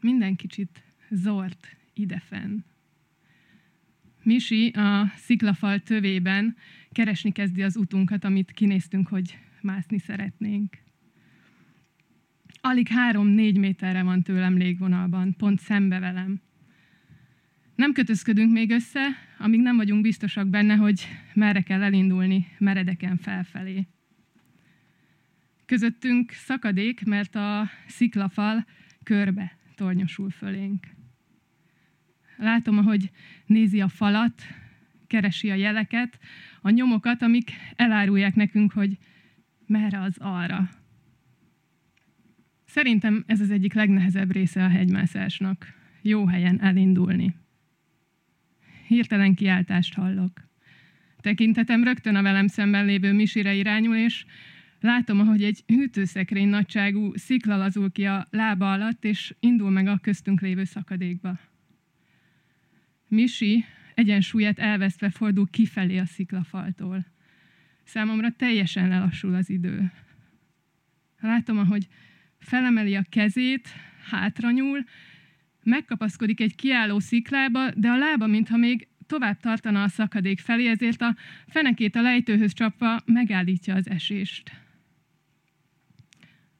Minden 0.00 0.36
kicsit 0.36 0.82
zort 1.10 1.76
idefenn. 1.94 2.58
Misi 4.22 4.68
a 4.68 5.12
sziklafal 5.16 5.78
tövében 5.78 6.56
keresni 6.90 7.32
kezdi 7.32 7.62
az 7.62 7.76
utunkat, 7.76 8.24
amit 8.24 8.50
kinéztünk, 8.50 9.08
hogy 9.08 9.38
mászni 9.60 9.98
szeretnénk. 9.98 10.83
Alig 12.66 12.88
három-négy 12.88 13.58
méterre 13.58 14.02
van 14.02 14.22
tőlem 14.22 14.56
légvonalban, 14.56 15.34
pont 15.36 15.60
szembe 15.60 15.98
velem. 15.98 16.40
Nem 17.74 17.92
kötözködünk 17.92 18.52
még 18.52 18.70
össze, 18.70 19.00
amíg 19.38 19.60
nem 19.60 19.76
vagyunk 19.76 20.02
biztosak 20.02 20.48
benne, 20.48 20.74
hogy 20.74 21.08
merre 21.34 21.60
kell 21.60 21.82
elindulni, 21.82 22.46
meredeken 22.58 23.16
felfelé. 23.16 23.86
Közöttünk 25.66 26.30
szakadék, 26.30 27.04
mert 27.04 27.34
a 27.34 27.70
sziklafal 27.86 28.66
körbe 29.02 29.58
tornyosul 29.74 30.30
fölénk. 30.30 30.86
Látom, 32.36 32.78
ahogy 32.78 33.10
nézi 33.46 33.80
a 33.80 33.88
falat, 33.88 34.42
keresi 35.06 35.50
a 35.50 35.54
jeleket, 35.54 36.18
a 36.60 36.70
nyomokat, 36.70 37.22
amik 37.22 37.52
elárulják 37.76 38.34
nekünk, 38.34 38.72
hogy 38.72 38.98
merre 39.66 40.00
az 40.00 40.16
arra. 40.18 40.82
Szerintem 42.74 43.24
ez 43.26 43.40
az 43.40 43.50
egyik 43.50 43.74
legnehezebb 43.74 44.32
része 44.32 44.64
a 44.64 44.68
hegymászásnak. 44.68 45.66
Jó 46.02 46.26
helyen 46.26 46.60
elindulni. 46.60 47.34
Hirtelen 48.86 49.34
kiáltást 49.34 49.94
hallok. 49.94 50.48
Tekintetem 51.20 51.84
rögtön 51.84 52.14
a 52.14 52.22
velem 52.22 52.46
szemben 52.46 52.84
lévő 52.84 53.12
misire 53.12 53.54
irányul, 53.54 53.96
és 53.96 54.24
látom, 54.80 55.20
ahogy 55.20 55.42
egy 55.42 55.64
hűtőszekrény 55.66 56.48
nagyságú 56.48 57.16
szikla 57.16 57.56
lazul 57.56 57.92
ki 57.92 58.04
a 58.04 58.26
lába 58.30 58.72
alatt, 58.72 59.04
és 59.04 59.34
indul 59.40 59.70
meg 59.70 59.86
a 59.86 59.98
köztünk 59.98 60.40
lévő 60.40 60.64
szakadékba. 60.64 61.38
Misi 63.08 63.64
egyensúlyát 63.94 64.58
elvesztve 64.58 65.10
fordul 65.10 65.48
kifelé 65.50 65.98
a 65.98 66.06
sziklafaltól. 66.06 67.06
Számomra 67.84 68.30
teljesen 68.30 68.88
lelassul 68.88 69.34
az 69.34 69.50
idő. 69.50 69.92
Látom, 71.20 71.58
ahogy 71.58 71.88
felemeli 72.44 72.94
a 72.94 73.04
kezét, 73.08 73.68
hátra 74.10 74.50
nyúl, 74.50 74.84
megkapaszkodik 75.62 76.40
egy 76.40 76.54
kiálló 76.54 76.98
sziklába, 76.98 77.70
de 77.70 77.88
a 77.88 77.96
lába, 77.96 78.26
mintha 78.26 78.56
még 78.56 78.88
tovább 79.06 79.40
tartana 79.40 79.82
a 79.82 79.88
szakadék 79.88 80.40
felé, 80.40 80.68
ezért 80.68 81.00
a 81.00 81.16
fenekét 81.46 81.96
a 81.96 82.02
lejtőhöz 82.02 82.52
csapva 82.52 83.00
megállítja 83.04 83.74
az 83.74 83.88
esést. 83.88 84.50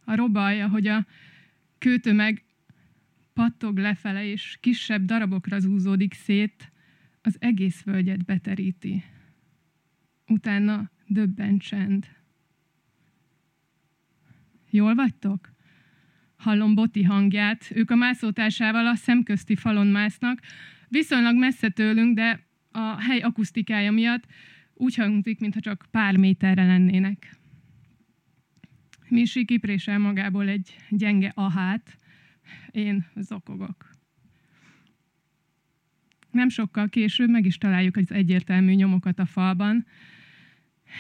A 0.05 0.15
robaj, 0.15 0.63
ahogy 0.63 0.87
a 0.87 1.07
kőtömeg 1.79 2.45
pattog 3.33 3.79
lefele, 3.79 4.25
és 4.25 4.59
kisebb 4.61 5.05
darabokra 5.05 5.59
zúzódik 5.59 6.15
szét, 6.15 6.73
az 7.23 7.37
egész 7.39 7.83
völgyet 7.83 8.25
beteríti. 8.25 9.05
Utána 10.27 10.91
döbben 11.07 11.59
csend. 11.59 12.07
Jól 14.71 14.95
vagytok? 14.95 15.54
Hallom 16.45 16.75
Boti 16.75 17.03
hangját, 17.03 17.71
ők 17.75 17.91
a 17.91 17.95
mászótársával 17.95 18.87
a 18.87 18.95
szemközti 18.95 19.57
falon 19.57 19.87
másznak, 19.87 20.41
viszonylag 20.89 21.37
messze 21.37 21.69
tőlünk, 21.69 22.15
de 22.15 22.47
a 22.71 23.03
hely 23.03 23.21
akusztikája 23.21 23.93
miatt 23.93 24.25
úgy 24.75 24.95
hangzik, 24.95 25.41
mintha 25.41 25.61
csak 25.61 25.87
pár 25.91 26.17
méterre 26.17 26.67
lennének. 26.67 27.37
Misi 29.09 29.45
kiprésel 29.45 29.99
magából 29.99 30.49
egy 30.49 30.77
gyenge 30.89 31.33
ahát, 31.35 31.99
én 32.71 33.07
zokogok. 33.15 33.91
Nem 36.31 36.49
sokkal 36.49 36.89
később 36.89 37.31
meg 37.31 37.47
is 37.47 37.59
találjuk 37.59 37.97
az 37.97 38.13
egyértelmű 38.13 38.73
nyomokat 38.73 39.19
a 39.19 39.27
falban, 39.27 39.87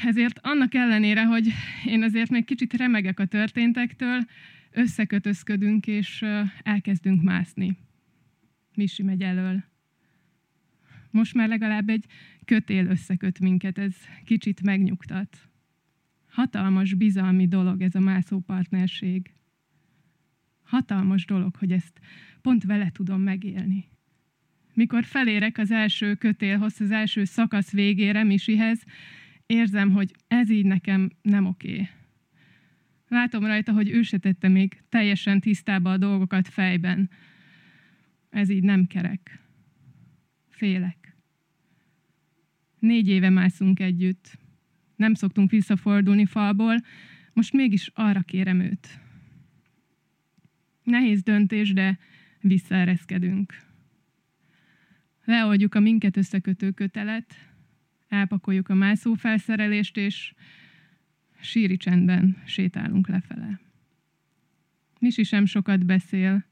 ezért 0.05 0.39
annak 0.43 0.75
ellenére, 0.75 1.25
hogy 1.25 1.49
én 1.85 2.03
azért 2.03 2.31
még 2.31 2.45
kicsit 2.45 2.73
remegek 2.73 3.21
a 3.21 3.27
történtektől, 3.27 4.21
összekötözködünk 4.75 5.87
és 5.87 6.25
elkezdünk 6.63 7.23
mászni. 7.23 7.77
Misi 8.75 9.03
megy 9.03 9.23
elől. 9.23 9.65
Most 11.11 11.35
már 11.35 11.49
legalább 11.49 11.89
egy 11.89 12.07
kötél 12.45 12.87
összeköt 12.87 13.41
minket, 13.41 13.79
ez 13.79 13.97
kicsit 14.25 14.63
megnyugtat. 14.63 15.49
Hatalmas 16.27 16.95
bizalmi 16.95 17.49
dolog 17.49 17.83
ez 17.83 17.95
a 17.95 18.01
mászó 18.01 18.39
partnerség. 18.39 19.33
Hatalmas 20.63 21.25
dolog, 21.25 21.57
hogy 21.57 21.73
ezt 21.73 22.01
pont 22.43 22.65
vele 22.65 22.91
tudom 22.91 23.21
megélni. 23.21 23.89
Mikor 24.75 25.05
felérek 25.05 25.59
az 25.59 25.71
első 25.71 26.15
kötélhoz, 26.15 26.81
az 26.81 26.91
első 26.91 27.25
szakasz 27.25 27.71
végére, 27.71 28.23
Misihez, 28.23 28.85
érzem, 29.47 29.91
hogy 29.91 30.15
ez 30.29 30.51
így 30.51 30.67
nekem 30.67 31.11
nem 31.23 31.47
oké. 31.47 31.89
Látom 33.09 33.45
rajta, 33.45 33.73
hogy 33.73 33.91
ő 33.91 34.03
se 34.03 34.19
tette 34.19 34.49
még 34.49 34.83
teljesen 34.89 35.41
tisztába 35.41 35.93
a 35.93 35.97
dolgokat 35.97 36.49
fejben. 36.49 37.11
Ez 38.31 38.49
így 38.49 38.63
nem 38.63 38.87
kerek. 38.87 39.39
Félek. 40.49 41.17
Négy 42.79 43.09
éve 43.09 43.31
mászunk 43.31 43.81
együtt. 43.81 44.39
Nem 44.97 45.15
szoktunk 45.15 45.51
visszafordulni 45.51 46.27
falból, 46.27 46.77
most 47.33 47.53
mégis 47.53 47.91
arra 47.95 48.21
kérem 48.21 48.61
őt. 48.61 49.01
Nehéz 50.83 51.23
döntés, 51.23 51.73
de 51.73 51.99
visszaereszkedünk. 52.41 53.55
Leoldjuk 55.25 55.75
a 55.75 55.81
minket 55.81 56.17
összekötő 56.17 56.71
kötelet, 56.71 57.35
elpakoljuk 58.09 58.69
a 58.69 58.75
mászófelszerelést, 58.75 59.97
és 59.97 60.35
síri 61.45 61.77
csendben 61.77 62.37
sétálunk 62.45 63.09
lefele. 63.09 63.61
Misi 64.99 65.23
sem 65.23 65.45
sokat 65.45 65.85
beszél, 65.85 66.45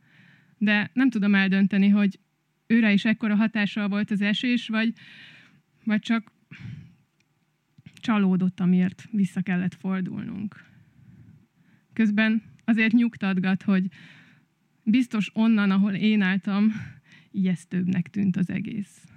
de 0.59 0.91
nem 0.93 1.11
tudom 1.11 1.35
eldönteni, 1.35 1.89
hogy 1.89 2.19
őre 2.67 2.93
is 2.93 3.05
ekkora 3.05 3.35
hatással 3.35 3.89
volt 3.89 4.11
az 4.11 4.21
esés, 4.21 4.69
vagy, 4.69 4.93
vagy 5.85 6.01
csak 6.01 6.33
csalódott, 7.95 8.61
amiért 8.61 9.09
vissza 9.11 9.41
kellett 9.41 9.75
fordulnunk. 9.75 10.65
Közben 11.93 12.43
azért 12.65 12.93
nyugtatgat, 12.93 13.63
hogy 13.63 13.87
biztos 14.85 15.31
onnan, 15.35 15.71
ahol 15.71 15.93
én 15.93 16.23
álltam, 16.23 16.73
ijesztőbbnek 17.31 18.09
tűnt 18.09 18.37
az 18.37 18.51
egész. 18.51 19.12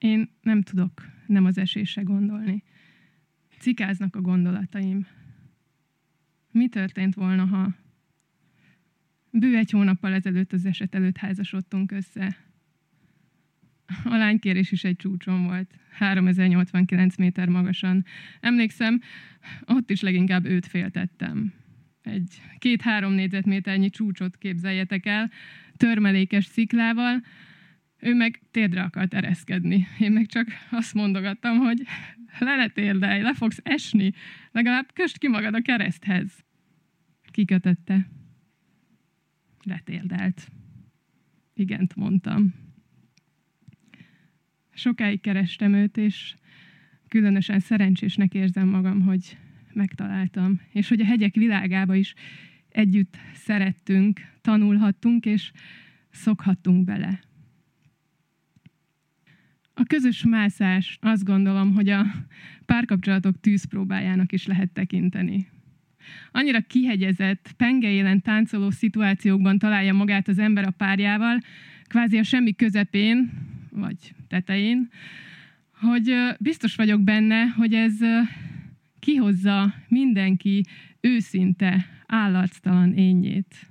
Én 0.00 0.30
nem 0.42 0.62
tudok 0.62 1.04
nem 1.26 1.44
az 1.44 1.58
esésre 1.58 2.02
gondolni. 2.02 2.62
Cikáznak 3.58 4.16
a 4.16 4.20
gondolataim. 4.20 5.06
Mi 6.50 6.68
történt 6.68 7.14
volna, 7.14 7.44
ha 7.44 7.74
bő 9.30 9.56
egy 9.56 9.70
hónappal 9.70 10.12
ezelőtt 10.12 10.52
az 10.52 10.64
eset 10.64 10.94
előtt 10.94 11.16
házasodtunk 11.16 11.92
össze? 11.92 12.36
A 14.04 14.16
lánykérés 14.16 14.72
is 14.72 14.84
egy 14.84 14.96
csúcson 14.96 15.44
volt, 15.44 15.74
3089 15.90 17.16
méter 17.16 17.48
magasan. 17.48 18.04
Emlékszem, 18.40 19.00
ott 19.66 19.90
is 19.90 20.00
leginkább 20.00 20.44
őt 20.44 20.66
féltettem. 20.66 21.52
Egy 22.02 22.42
két-három 22.58 23.12
négyzetméternyi 23.12 23.90
csúcsot 23.90 24.36
képzeljetek 24.36 25.06
el, 25.06 25.30
törmelékes 25.76 26.44
sziklával, 26.44 27.22
ő 28.00 28.14
meg 28.14 28.40
térdre 28.50 28.82
akart 28.82 29.14
ereszkedni. 29.14 29.86
Én 29.98 30.12
meg 30.12 30.26
csak 30.26 30.46
azt 30.70 30.94
mondogattam, 30.94 31.58
hogy 31.58 31.82
le 32.38 32.56
ne 32.56 33.18
le 33.22 33.34
fogsz 33.34 33.60
esni, 33.62 34.12
legalább 34.50 34.92
köst 34.92 35.18
ki 35.18 35.28
magad 35.28 35.54
a 35.54 35.60
kereszthez. 35.60 36.44
Kikötötte. 37.30 38.08
Letérdelt. 39.62 40.48
Igent 41.54 41.94
mondtam. 41.94 42.54
Sokáig 44.74 45.20
kerestem 45.20 45.72
őt, 45.72 45.96
és 45.96 46.34
különösen 47.08 47.58
szerencsésnek 47.58 48.34
érzem 48.34 48.68
magam, 48.68 49.00
hogy 49.00 49.38
megtaláltam, 49.72 50.60
és 50.72 50.88
hogy 50.88 51.00
a 51.00 51.04
hegyek 51.04 51.34
világába 51.34 51.94
is 51.94 52.14
együtt 52.68 53.16
szerettünk, 53.34 54.20
tanulhattunk, 54.40 55.26
és 55.26 55.52
szokhattunk 56.10 56.84
bele. 56.84 57.20
A 59.74 59.84
közös 59.86 60.24
mászás 60.24 60.98
azt 61.00 61.24
gondolom, 61.24 61.74
hogy 61.74 61.88
a 61.88 62.06
párkapcsolatok 62.66 63.40
tűzpróbájának 63.40 64.32
is 64.32 64.46
lehet 64.46 64.70
tekinteni. 64.70 65.48
Annyira 66.32 66.60
kihegyezett, 66.60 67.52
pengeélen 67.56 68.22
táncoló 68.22 68.70
szituációkban 68.70 69.58
találja 69.58 69.92
magát 69.92 70.28
az 70.28 70.38
ember 70.38 70.64
a 70.64 70.70
párjával, 70.70 71.40
kvázi 71.84 72.18
a 72.18 72.22
semmi 72.22 72.54
közepén, 72.54 73.30
vagy 73.70 74.14
tetején, 74.28 74.88
hogy 75.80 76.14
biztos 76.38 76.74
vagyok 76.74 77.00
benne, 77.00 77.46
hogy 77.46 77.74
ez 77.74 77.96
kihozza 78.98 79.74
mindenki 79.88 80.64
őszinte, 81.00 81.86
állarctalan 82.06 82.92
ényét. 82.94 83.68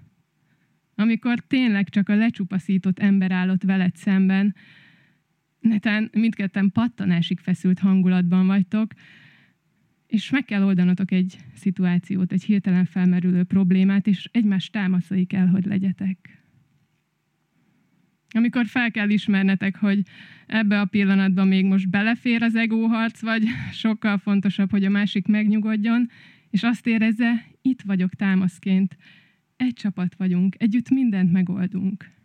Amikor 0.96 1.40
tényleg 1.40 1.90
csak 1.90 2.10
a 2.10 2.16
lecsupaszított 2.16 3.00
ember 3.00 3.32
állott 3.32 3.64
veled 3.64 3.96
szemben, 3.96 4.56
netán 5.60 6.10
mindketten 6.14 6.72
pattanásig 6.72 7.40
feszült 7.40 7.80
hangulatban 7.80 8.48
vagytok, 8.48 8.94
és 10.08 10.30
meg 10.30 10.46
kell 10.46 10.64
oldanatok 10.64 11.12
egy 11.12 11.38
szituációt, 11.54 12.32
egy 12.32 12.44
hirtelen 12.44 12.86
felmerülő 12.86 13.44
problémát, 13.44 14.08
és 14.08 14.30
egymás 14.32 14.70
támaszai 14.70 15.26
kell, 15.26 15.48
hogy 15.48 15.66
legyetek. 15.66 16.44
Amikor 18.32 18.66
fel 18.66 18.92
kell 18.92 19.10
ismernetek, 19.10 19.76
hogy 19.76 20.02
ebbe 20.48 20.80
a 20.80 20.86
pillanatban 20.86 21.48
még 21.48 21.66
most 21.66 21.90
belefér 21.90 22.42
az 22.44 22.56
egóharc, 22.56 23.22
vagy 23.22 23.44
sokkal 23.72 24.18
fontosabb, 24.18 24.72
hogy 24.72 24.86
a 24.86 24.90
másik 24.90 25.28
megnyugodjon, 25.28 26.10
és 26.50 26.64
azt 26.64 26.88
érezze, 26.88 27.46
itt 27.62 27.82
vagyok 27.82 28.14
támaszként, 28.14 28.98
egy 29.58 29.74
csapat 29.74 30.16
vagyunk, 30.16 30.56
együtt 30.58 30.90
mindent 30.90 31.32
megoldunk. 31.32 32.19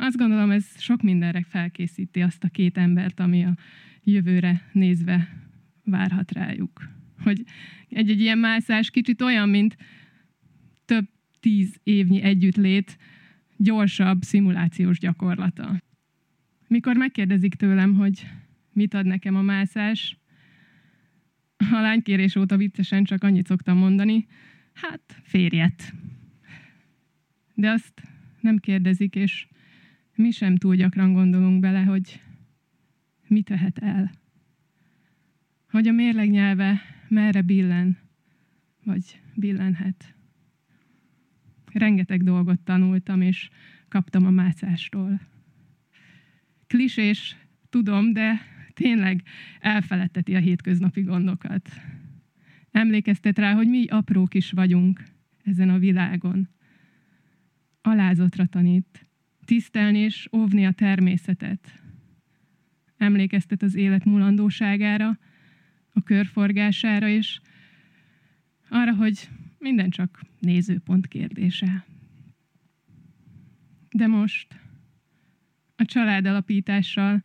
Azt 0.00 0.16
gondolom, 0.16 0.50
ez 0.50 0.80
sok 0.80 1.02
mindenre 1.02 1.42
felkészíti 1.42 2.20
azt 2.20 2.44
a 2.44 2.48
két 2.48 2.76
embert, 2.78 3.20
ami 3.20 3.44
a 3.44 3.56
jövőre 4.02 4.68
nézve 4.72 5.28
várhat 5.84 6.32
rájuk. 6.32 6.88
Hogy 7.22 7.42
egy-egy 7.88 8.20
ilyen 8.20 8.38
mászás 8.38 8.90
kicsit 8.90 9.20
olyan, 9.20 9.48
mint 9.48 9.76
több 10.84 11.08
tíz 11.40 11.80
évnyi 11.82 12.22
együttlét 12.22 12.98
gyorsabb 13.56 14.22
szimulációs 14.22 14.98
gyakorlata. 14.98 15.82
Mikor 16.68 16.96
megkérdezik 16.96 17.54
tőlem, 17.54 17.94
hogy 17.94 18.26
mit 18.72 18.94
ad 18.94 19.06
nekem 19.06 19.36
a 19.36 19.42
mászás, 19.42 20.18
a 21.56 21.80
lánykérés 21.80 22.36
óta 22.36 22.56
viccesen 22.56 23.04
csak 23.04 23.22
annyit 23.22 23.46
szoktam 23.46 23.78
mondani, 23.78 24.26
hát 24.72 25.20
férjet. 25.22 25.94
De 27.54 27.70
azt 27.70 28.02
nem 28.40 28.58
kérdezik, 28.58 29.14
és 29.14 29.46
mi 30.18 30.30
sem 30.30 30.56
túl 30.56 30.74
gyakran 30.74 31.12
gondolunk 31.12 31.60
bele, 31.60 31.82
hogy 31.82 32.22
mit 33.26 33.44
tehet 33.44 33.78
el. 33.78 34.10
Hogy 35.70 35.88
a 35.88 35.92
mérleg 35.92 36.30
nyelve 36.30 36.80
merre 37.08 37.42
billen, 37.42 37.98
vagy 38.84 39.20
billenhet. 39.34 40.14
Rengeteg 41.72 42.22
dolgot 42.22 42.60
tanultam, 42.60 43.20
és 43.20 43.50
kaptam 43.88 44.26
a 44.26 44.30
mászástól. 44.30 45.20
Klisés, 46.66 47.36
tudom, 47.68 48.12
de 48.12 48.40
tényleg 48.72 49.22
elfeledteti 49.60 50.34
a 50.34 50.38
hétköznapi 50.40 51.00
gondokat. 51.00 51.70
Emlékeztet 52.70 53.38
rá, 53.38 53.54
hogy 53.54 53.68
mi 53.68 53.86
aprók 53.86 54.34
is 54.34 54.50
vagyunk 54.50 55.04
ezen 55.44 55.68
a 55.68 55.78
világon. 55.78 56.48
Alázatra 57.82 58.46
tanít, 58.46 59.07
tisztelni 59.48 59.98
és 59.98 60.28
óvni 60.32 60.66
a 60.66 60.72
természetet. 60.72 61.82
Emlékeztet 62.96 63.62
az 63.62 63.74
élet 63.74 64.04
mulandóságára, 64.04 65.18
a 65.92 66.02
körforgására, 66.02 67.08
és 67.08 67.40
arra, 68.68 68.94
hogy 68.94 69.28
minden 69.58 69.90
csak 69.90 70.20
nézőpont 70.40 71.06
kérdése. 71.06 71.84
De 73.90 74.06
most 74.06 74.60
a 75.76 75.84
család 75.84 76.26
alapítással 76.26 77.24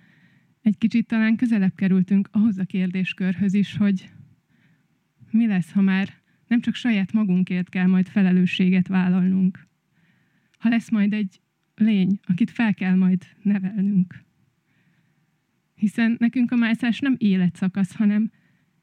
egy 0.62 0.78
kicsit 0.78 1.08
talán 1.08 1.36
közelebb 1.36 1.76
kerültünk 1.76 2.30
ahhoz 2.32 2.58
a 2.58 2.66
kérdéskörhöz 2.66 3.54
is, 3.54 3.76
hogy 3.76 4.10
mi 5.32 5.48
lesz, 5.48 5.72
ha 5.72 5.82
már 5.82 6.22
Nem 6.48 6.62
csak 6.62 6.76
saját 6.76 7.12
magunkért 7.12 7.70
kell 7.70 7.88
majd 7.88 8.08
felelősséget 8.08 8.88
vállalnunk. 8.88 9.68
Ha 10.58 10.70
lesz 10.70 10.90
majd 10.90 11.14
egy 11.14 11.42
lény, 11.76 12.20
akit 12.24 12.52
fel 12.52 12.74
kell 12.74 12.96
majd 12.96 13.24
nevelnünk. 13.42 14.24
Hiszen 15.76 16.16
nekünk 16.20 16.52
a 16.52 16.56
mászás 16.56 17.00
nem 17.00 17.16
életszakasz, 17.18 17.96
hanem 17.96 18.32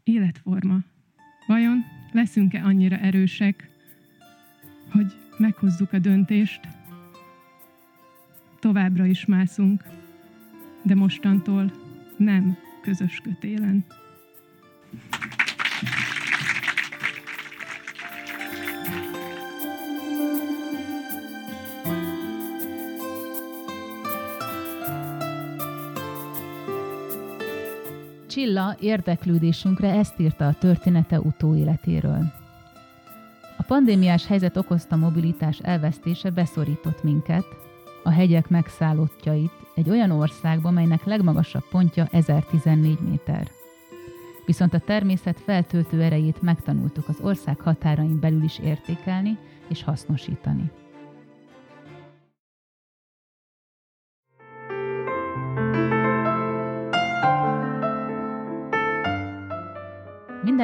életforma. 0.03 0.79
Vajon 1.47 1.85
leszünk-e 2.13 2.65
annyira 2.65 2.97
erősek, 2.97 3.69
hogy 4.91 5.13
meghozzuk 5.39 5.93
a 5.93 5.99
döntést, 5.99 6.61
továbbra 8.61 9.07
is 9.07 9.25
mászunk, 9.25 9.85
de 10.83 10.95
mostantól 10.95 11.73
nem 12.17 12.57
közös 12.83 13.21
kötélen. 13.23 13.85
Csilla 28.41 28.77
érdeklődésünkre 28.81 29.91
ezt 29.91 30.19
írta 30.19 30.47
a 30.47 30.55
története 30.55 31.21
utóéletéről. 31.21 32.33
A 33.57 33.63
pandémiás 33.63 34.27
helyzet 34.27 34.57
okozta 34.57 34.97
mobilitás 34.97 35.59
elvesztése 35.59 36.31
beszorított 36.31 37.03
minket, 37.03 37.45
a 38.03 38.11
hegyek 38.11 38.49
megszállottjait 38.49 39.51
egy 39.75 39.91
olyan 39.91 40.11
országba, 40.11 40.71
melynek 40.71 41.05
legmagasabb 41.05 41.65
pontja 41.71 42.09
1014 42.13 42.99
méter. 43.01 43.51
Viszont 44.47 44.75
a 44.75 44.79
természet 44.79 45.41
feltöltő 45.41 46.03
erejét 46.03 46.43
megtanultuk 46.43 47.09
az 47.09 47.21
ország 47.23 47.61
határain 47.61 48.21
belül 48.21 48.43
is 48.43 48.59
értékelni 48.59 49.39
és 49.69 49.83
hasznosítani. 49.83 50.71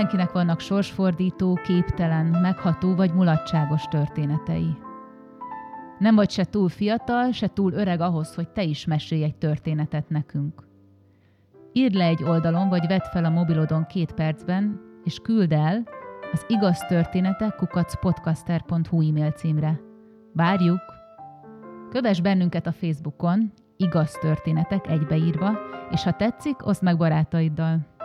Mindenkinek 0.07 0.47
vannak 0.47 0.61
sorsfordító, 0.61 1.59
képtelen, 1.65 2.27
megható 2.27 2.95
vagy 2.95 3.13
mulatságos 3.15 3.83
történetei. 3.83 4.77
Nem 5.99 6.15
vagy 6.15 6.31
se 6.31 6.45
túl 6.45 6.69
fiatal, 6.69 7.33
se 7.33 7.49
túl 7.49 7.73
öreg 7.73 8.01
ahhoz, 8.01 8.35
hogy 8.35 8.49
te 8.49 8.63
is 8.63 8.85
mesélj 8.85 9.23
egy 9.23 9.37
történetet 9.37 10.09
nekünk. 10.09 10.67
Írd 11.73 11.95
le 11.95 12.05
egy 12.05 12.23
oldalon, 12.23 12.69
vagy 12.69 12.87
vedd 12.87 13.03
fel 13.13 13.25
a 13.25 13.31
mobilodon 13.31 13.87
két 13.87 14.13
percben, 14.13 14.81
és 15.05 15.19
küld 15.19 15.53
el 15.53 15.83
az 16.33 16.45
igaz 16.49 16.79
történetek 16.79 17.55
kukacpodcaster.hu 17.55 19.09
e-mail 19.09 19.31
címre. 19.31 19.81
Várjuk! 20.33 20.81
Kövess 21.91 22.21
bennünket 22.21 22.67
a 22.67 22.73
Facebookon, 22.73 23.53
igaz 23.77 24.13
történetek 24.21 24.87
egybeírva, 24.87 25.59
és 25.91 26.03
ha 26.03 26.13
tetszik, 26.13 26.67
oszd 26.67 26.83
meg 26.83 26.97
barátaiddal. 26.97 27.96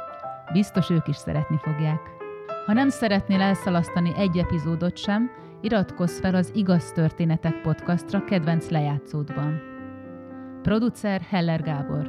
Biztos 0.52 0.90
ők 0.90 1.08
is 1.08 1.16
szeretni 1.16 1.58
fogják. 1.58 2.00
Ha 2.66 2.74
nem 2.74 2.90
szeretnél 2.90 3.42
elszalasztani 3.42 4.14
egy 4.16 4.38
epizódot 4.38 4.98
sem, 4.98 5.32
iratkozz 5.62 6.20
fel 6.20 6.36
az 6.36 6.52
Igaz 6.54 6.92
Történetek 6.92 7.62
podcastra 7.62 8.24
kedvenc 8.24 8.70
lejátszódban. 8.70 9.62
Producer 10.62 11.22
Heller 11.22 11.62
Gábor 11.62 12.08